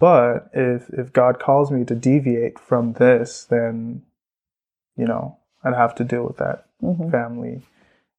but 0.00 0.50
if 0.52 0.90
if 0.90 1.12
God 1.12 1.38
calls 1.38 1.70
me 1.70 1.84
to 1.84 1.94
deviate 1.94 2.58
from 2.58 2.94
this 2.94 3.44
then 3.44 4.02
you 4.98 5.06
know 5.06 5.36
I'd 5.64 5.74
have 5.74 5.94
to 5.96 6.04
deal 6.04 6.24
with 6.26 6.36
that 6.38 6.66
Mhm. 6.82 7.10
family, 7.10 7.62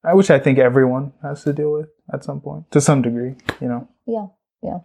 uh, 0.04 0.12
which 0.16 0.30
I 0.32 0.40
think 0.40 0.58
everyone 0.60 1.14
has 1.22 1.44
to 1.44 1.54
deal 1.54 1.72
with 1.72 1.90
at 2.14 2.24
some 2.24 2.42
point, 2.42 2.70
to 2.72 2.82
some 2.82 3.02
degree, 3.02 3.36
you 3.62 3.68
know, 3.68 3.88
Yeah, 4.06 4.28
yeah. 4.62 4.80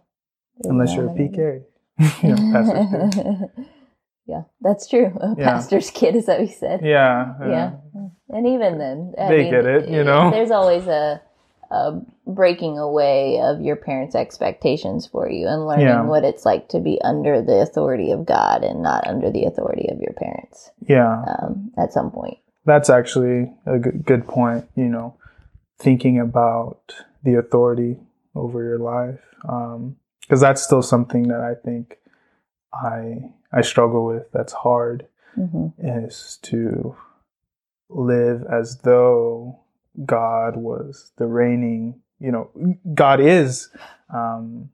There's 0.59 0.71
unless 0.71 0.95
you're 0.95 1.07
a 1.07 1.13
PK. 1.13 1.63
you 2.23 2.29
know, 2.29 2.51
pastor's 2.53 2.89
kid. 2.91 3.49
yeah, 4.25 4.43
that's 4.61 4.87
true. 4.87 5.11
A 5.19 5.35
Yeah. 5.37 5.51
pastor's 5.51 5.89
kid, 5.91 6.15
is 6.15 6.27
what 6.27 6.39
you 6.41 6.47
said? 6.47 6.81
Yeah, 6.83 7.33
Yeah. 7.39 7.71
And 8.29 8.47
even 8.47 8.77
then, 8.77 9.13
I 9.19 9.27
They 9.29 9.43
mean, 9.43 9.51
get 9.51 9.65
it, 9.65 9.89
you 9.89 10.03
know? 10.03 10.31
There's 10.31 10.51
always 10.51 10.87
a, 10.87 11.21
breaking 12.27 12.77
away 12.77 13.39
of 13.41 13.61
your 13.61 13.75
parents' 13.75 14.15
expectations 14.15 15.07
for 15.07 15.29
you 15.29 15.47
and 15.47 15.67
learning 15.67 15.85
Yeah. 15.85 16.03
what 16.03 16.23
it's 16.23 16.45
like 16.45 16.69
to 16.69 16.79
be 16.79 16.99
under 17.01 17.41
the 17.41 17.61
authority 17.61 18.11
of 18.11 18.25
God 18.25 18.63
and 18.63 18.81
not 18.81 19.07
under 19.07 19.29
the 19.31 19.45
authority 19.45 19.87
of 19.89 19.99
your 19.99 20.13
parents 20.13 20.71
yeah. 20.87 21.23
um, 21.27 21.71
at 21.77 21.93
some 21.93 22.11
point. 22.11 22.37
That's 22.65 22.89
actually 22.89 23.53
a 23.65 23.77
good, 23.77 24.05
good 24.05 24.27
point. 24.27 24.65
You 24.75 24.89
know, 24.89 25.17
thinking 25.79 26.19
about 26.19 26.95
the 27.23 27.35
authority 27.35 27.99
over 28.33 28.63
your 28.63 28.79
life, 28.79 29.19
because 29.41 30.41
that's 30.41 30.63
still 30.63 30.81
something 30.81 31.27
that 31.27 31.41
I 31.41 31.53
think 31.53 31.97
I 32.73 33.31
I 33.51 33.61
struggle 33.61 34.05
with. 34.05 34.31
That's 34.31 34.53
hard. 34.53 35.07
hmm 35.35 35.67
is 35.77 36.39
to 36.43 36.95
live 37.89 38.43
as 38.51 38.79
though 38.79 39.59
God 40.05 40.57
was 40.57 41.11
the 41.17 41.27
reigning, 41.27 42.01
you 42.19 42.31
know, 42.31 42.49
God 42.93 43.19
is 43.21 43.69
um, 44.13 44.69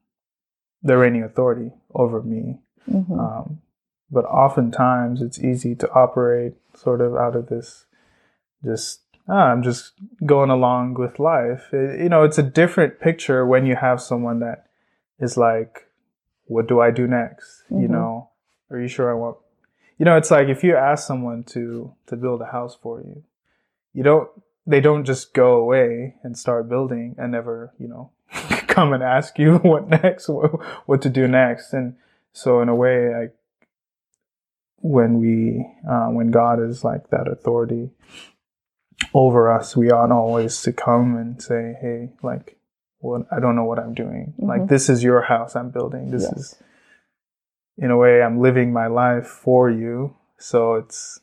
the 0.83 0.97
reigning 0.97 1.23
authority 1.23 1.71
over 1.93 2.21
me. 2.21 2.59
hmm 2.89 3.19
Um, 3.19 3.61
but 4.09 4.25
oftentimes 4.25 5.21
it's 5.21 5.39
easy 5.39 5.75
to 5.75 5.89
operate 5.91 6.53
sort 6.75 7.01
of 7.01 7.15
out 7.15 7.35
of 7.35 7.47
this 7.47 7.85
just, 8.63 9.01
ah, 9.27 9.51
I'm 9.51 9.63
just 9.63 9.93
going 10.25 10.49
along 10.49 10.95
with 10.95 11.19
life. 11.19 11.73
It- 11.73 11.99
you 12.01 12.09
know, 12.09 12.23
it's 12.23 12.37
a 12.37 12.43
different 12.43 12.99
picture 12.99 13.45
when 13.45 13.65
you 13.65 13.75
have 13.75 14.01
someone 14.01 14.39
that 14.39 14.67
is 15.19 15.37
like, 15.37 15.87
what 16.45 16.67
do 16.67 16.81
I 16.81 16.91
do 16.91 17.07
next? 17.07 17.63
You 17.69 17.87
Mhm. 17.87 17.91
know, 17.91 18.29
are 18.69 18.79
you 18.79 18.87
sure 18.87 19.09
I 19.11 19.13
want 19.13 19.37
you 19.97 20.05
know, 20.05 20.17
it's 20.17 20.31
like 20.31 20.47
if 20.47 20.63
you 20.63 20.75
ask 20.75 21.05
someone 21.05 21.43
to 21.43 21.93
to 22.07 22.15
build 22.17 22.41
a 22.41 22.45
house 22.47 22.75
for 22.75 23.01
you, 23.01 23.21
you 23.93 24.01
don't 24.01 24.27
they 24.71 24.81
don't 24.81 25.05
just 25.05 25.33
go 25.33 25.55
away 25.57 26.15
and 26.23 26.37
start 26.37 26.67
building 26.69 27.15
and 27.17 27.31
never, 27.31 27.73
you 27.77 27.87
know, 27.87 28.11
come 28.67 28.93
and 28.93 29.03
ask 29.03 29.37
you 29.37 29.57
what 29.59 29.87
next, 29.89 30.27
what, 30.29 30.51
what 30.87 31.01
to 31.03 31.09
do 31.09 31.27
next. 31.27 31.73
And 31.73 31.95
so 32.33 32.61
in 32.61 32.69
a 32.69 32.75
way, 32.75 33.13
like 33.15 33.35
when 34.77 35.19
we 35.19 35.65
uh, 35.87 36.07
when 36.07 36.31
God 36.31 36.59
is 36.61 36.83
like 36.83 37.09
that 37.11 37.27
authority 37.27 37.91
over 39.13 39.51
us, 39.51 39.75
we 39.75 39.91
ought 39.91 40.11
always 40.11 40.61
to 40.63 40.71
come 40.73 41.15
and 41.17 41.41
say, 41.41 41.77
"Hey, 41.79 42.09
like, 42.23 42.57
what? 42.99 43.27
I 43.31 43.39
don't 43.39 43.55
know 43.55 43.63
what 43.65 43.79
I'm 43.79 43.93
doing. 43.93 44.33
Mhm. 44.39 44.47
Like, 44.47 44.67
this 44.67 44.89
is 44.89 45.03
your 45.03 45.21
house 45.21 45.55
I'm 45.55 45.69
building. 45.69 46.09
This 46.11 46.23
Yes. 46.23 46.37
is, 46.37 46.63
in 47.77 47.91
a 47.91 47.97
way, 47.97 48.21
I'm 48.23 48.39
living 48.39 48.71
my 48.73 48.87
life 48.87 49.27
for 49.27 49.69
you. 49.69 50.15
So 50.37 50.75
it's, 50.75 51.19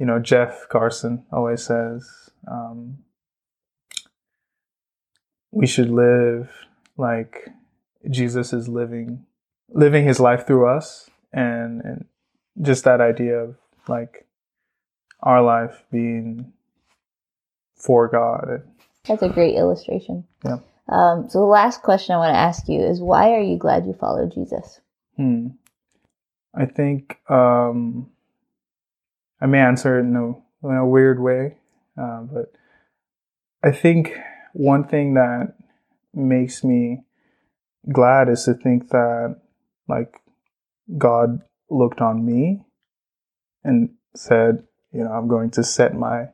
you 0.00 0.06
know, 0.06 0.18
Jeff 0.18 0.66
Carson 0.70 1.24
always 1.30 1.62
says, 1.62 2.30
um, 2.50 2.96
we 5.50 5.66
should 5.66 5.90
live 5.90 6.50
like 6.96 7.50
Jesus 8.08 8.54
is 8.54 8.66
living, 8.66 9.26
living 9.68 10.06
His 10.06 10.18
life 10.18 10.46
through 10.46 10.66
us, 10.68 11.10
and 11.34 11.82
and 11.82 12.06
just 12.62 12.84
that 12.84 13.02
idea 13.02 13.36
of 13.40 13.56
like 13.88 14.26
our 15.22 15.42
life 15.42 15.84
being 15.92 16.50
for 17.74 18.08
God. 18.08 18.62
That's 19.06 19.22
a 19.22 19.28
great 19.28 19.56
illustration. 19.56 20.24
Yeah. 20.44 20.58
Um, 20.88 21.28
so 21.28 21.40
the 21.40 21.44
last 21.44 21.82
question 21.82 22.14
I 22.14 22.18
want 22.18 22.34
to 22.34 22.38
ask 22.38 22.68
you 22.68 22.80
is 22.80 23.02
why 23.02 23.32
are 23.32 23.42
you 23.42 23.58
glad 23.58 23.84
you 23.84 23.92
followed 23.92 24.32
Jesus? 24.32 24.80
Hmm. 25.16 25.48
I 26.54 26.64
think 26.64 27.18
um, 27.30 28.10
I 29.40 29.46
may 29.46 29.60
answer 29.60 29.98
it 29.98 30.02
in 30.02 30.16
a, 30.16 30.68
in 30.68 30.76
a 30.76 30.86
weird 30.86 31.20
way, 31.20 31.56
uh, 32.00 32.22
but 32.22 32.52
I 33.62 33.70
think 33.72 34.12
one 34.52 34.84
thing 34.84 35.14
that 35.14 35.54
makes 36.12 36.64
me 36.64 37.02
glad 37.90 38.28
is 38.28 38.44
to 38.44 38.54
think 38.54 38.90
that 38.90 39.40
like 39.88 40.20
God 40.98 41.40
looked 41.70 42.00
on 42.00 42.24
me 42.24 42.64
and 43.64 43.90
said, 44.14 44.64
you 44.92 45.04
know, 45.04 45.12
I'm 45.12 45.28
going 45.28 45.50
to 45.52 45.64
set 45.64 45.94
my 45.94 46.28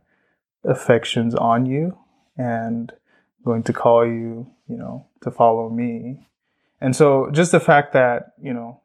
affections 0.65 1.35
on 1.35 1.67
you 1.67 1.99
and 2.37 2.93
going 3.45 3.63
to 3.65 3.73
call 3.73 4.07
you, 4.07 4.51
you 4.69 4.77
know, 4.77 5.07
to 5.23 5.31
follow 5.31 5.69
me. 5.69 6.29
And 6.81 6.95
so 6.95 7.31
just 7.33 7.53
the 7.53 7.61
fact 7.61 7.93
that, 7.93 8.33
you 8.41 8.53
know, 8.53 8.81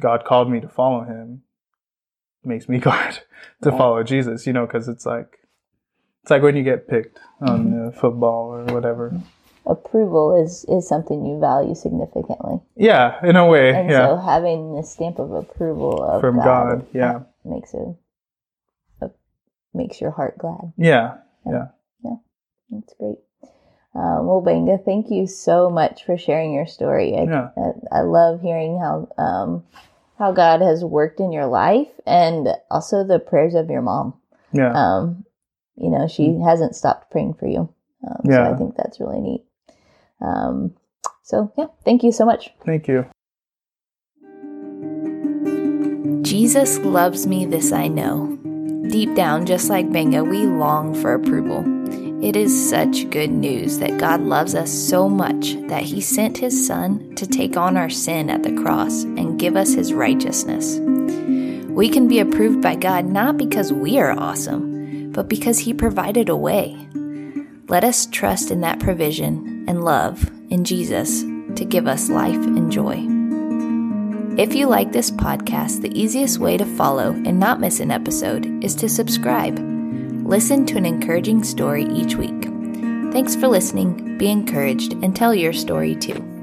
God 0.00 0.24
called 0.24 0.50
me 0.50 0.60
to 0.60 0.68
follow 0.68 1.04
him 1.04 1.42
makes 2.46 2.68
me 2.68 2.78
glad 2.86 3.18
to 3.62 3.70
Right. 3.70 3.78
follow 3.78 4.02
Jesus, 4.02 4.46
you 4.46 4.52
know, 4.52 4.66
because 4.66 4.88
it's 4.88 5.04
like, 5.06 5.38
it's 6.22 6.30
like 6.30 6.42
when 6.42 6.56
you 6.56 6.62
get 6.62 6.88
picked 6.88 7.18
on 7.40 7.64
Mm-hmm. 7.66 7.98
football 8.00 8.52
or 8.52 8.64
whatever. 8.72 9.20
Approval 9.68 10.40
is 10.44 10.64
is 10.68 10.88
something 10.88 11.26
you 11.26 11.40
value 11.40 11.74
significantly, 11.74 12.60
Yeah, 12.76 13.18
in 13.24 13.34
a 13.34 13.44
way. 13.46 13.74
and 13.74 13.90
yeah. 13.90 14.06
so 14.06 14.16
having 14.16 14.76
the 14.76 14.82
stamp 14.84 15.18
of 15.18 15.32
approval 15.32 16.00
of 16.04 16.20
From 16.20 16.36
God, 16.36 16.82
uh, 16.82 16.84
yeah. 16.94 17.20
makes 17.44 17.74
it, 17.74 17.88
a 19.02 19.10
makes 19.74 20.00
your 20.00 20.12
heart 20.12 20.38
glad. 20.38 20.72
Yeah, 20.76 21.16
yeah, 21.44 21.52
yeah. 21.52 21.66
yeah. 22.04 22.16
That's 22.70 22.94
great. 22.94 23.18
Um, 23.92 24.26
well, 24.28 24.40
Gbenga, 24.40 24.84
thank 24.84 25.10
you 25.10 25.26
so 25.26 25.68
much 25.68 26.04
for 26.04 26.16
sharing 26.16 26.52
your 26.52 26.66
story. 26.66 27.16
I, 27.16 27.22
Yeah. 27.24 27.48
I, 27.56 27.98
I 27.98 28.00
love 28.02 28.40
hearing 28.42 28.78
how 28.78 29.08
um, 29.18 29.64
how 30.18 30.32
God 30.32 30.60
has 30.62 30.84
worked 30.84 31.20
in 31.20 31.32
your 31.32 31.46
life, 31.46 31.88
and 32.06 32.48
also 32.70 33.04
the 33.04 33.18
prayers 33.18 33.54
of 33.54 33.70
your 33.70 33.82
mom. 33.82 34.14
Yeah. 34.52 34.72
Um, 34.72 35.24
you 35.76 35.90
know, 35.90 36.08
she 36.08 36.38
hasn't 36.44 36.74
stopped 36.74 37.10
praying 37.10 37.34
for 37.34 37.46
you. 37.46 37.68
Um, 38.06 38.20
So 38.24 38.32
Yeah. 38.32 38.50
I 38.50 38.56
think 38.56 38.76
that's 38.76 39.00
really 39.00 39.20
neat. 39.20 39.44
Um, 40.20 40.74
so 41.22 41.52
yeah, 41.58 41.66
thank 41.84 42.02
you 42.02 42.12
so 42.12 42.24
much. 42.24 42.50
Thank 42.64 42.88
you. 42.88 43.04
Jesus 46.22 46.78
loves 46.78 47.26
me, 47.26 47.44
this 47.44 47.72
I 47.72 47.88
know. 47.88 48.36
Deep 48.88 49.14
down, 49.14 49.46
just 49.46 49.68
like 49.68 49.86
Gbenga, 49.88 50.26
we 50.28 50.46
long 50.46 50.94
for 50.94 51.14
approval. 51.14 51.62
It 52.22 52.34
is 52.34 52.70
such 52.70 53.10
good 53.10 53.30
news 53.30 53.78
that 53.78 53.98
God 53.98 54.22
loves 54.22 54.54
us 54.54 54.72
so 54.72 55.06
much 55.06 55.52
that 55.68 55.82
He 55.82 56.00
sent 56.00 56.38
His 56.38 56.66
Son 56.66 57.14
to 57.16 57.26
take 57.26 57.58
on 57.58 57.76
our 57.76 57.90
sin 57.90 58.30
at 58.30 58.42
the 58.42 58.54
cross 58.54 59.02
and 59.02 59.38
give 59.38 59.54
us 59.54 59.74
His 59.74 59.92
righteousness. 59.92 60.78
We 61.68 61.90
can 61.90 62.08
be 62.08 62.18
approved 62.18 62.62
by 62.62 62.76
God 62.76 63.04
not 63.04 63.36
because 63.36 63.70
we 63.70 63.98
are 63.98 64.18
awesome, 64.18 65.12
but 65.12 65.28
because 65.28 65.58
He 65.58 65.74
provided 65.74 66.30
a 66.30 66.36
way. 66.36 66.88
Let 67.68 67.84
us 67.84 68.06
trust 68.06 68.50
in 68.50 68.62
that 68.62 68.80
provision 68.80 69.66
and 69.68 69.84
love 69.84 70.30
in 70.48 70.64
Jesus 70.64 71.20
to 71.20 71.66
give 71.68 71.86
us 71.86 72.08
life 72.08 72.34
and 72.34 72.72
joy. 72.72 73.04
If 74.40 74.54
you 74.54 74.68
like 74.68 74.92
this 74.92 75.10
podcast, 75.10 75.82
the 75.82 75.98
easiest 75.98 76.38
way 76.38 76.56
to 76.56 76.64
follow 76.64 77.12
and 77.12 77.38
not 77.38 77.60
miss 77.60 77.78
an 77.78 77.90
episode 77.90 78.64
is 78.64 78.74
to 78.76 78.88
subscribe. 78.88 79.75
Listen 80.26 80.66
to 80.66 80.76
an 80.76 80.84
encouraging 80.84 81.44
story 81.44 81.84
each 81.84 82.16
week. 82.16 82.42
Thanks 83.12 83.36
for 83.36 83.46
listening, 83.46 84.18
be 84.18 84.28
encouraged, 84.28 84.92
and 84.94 85.14
tell 85.14 85.32
your 85.32 85.52
story 85.52 85.94
too. 85.94 86.35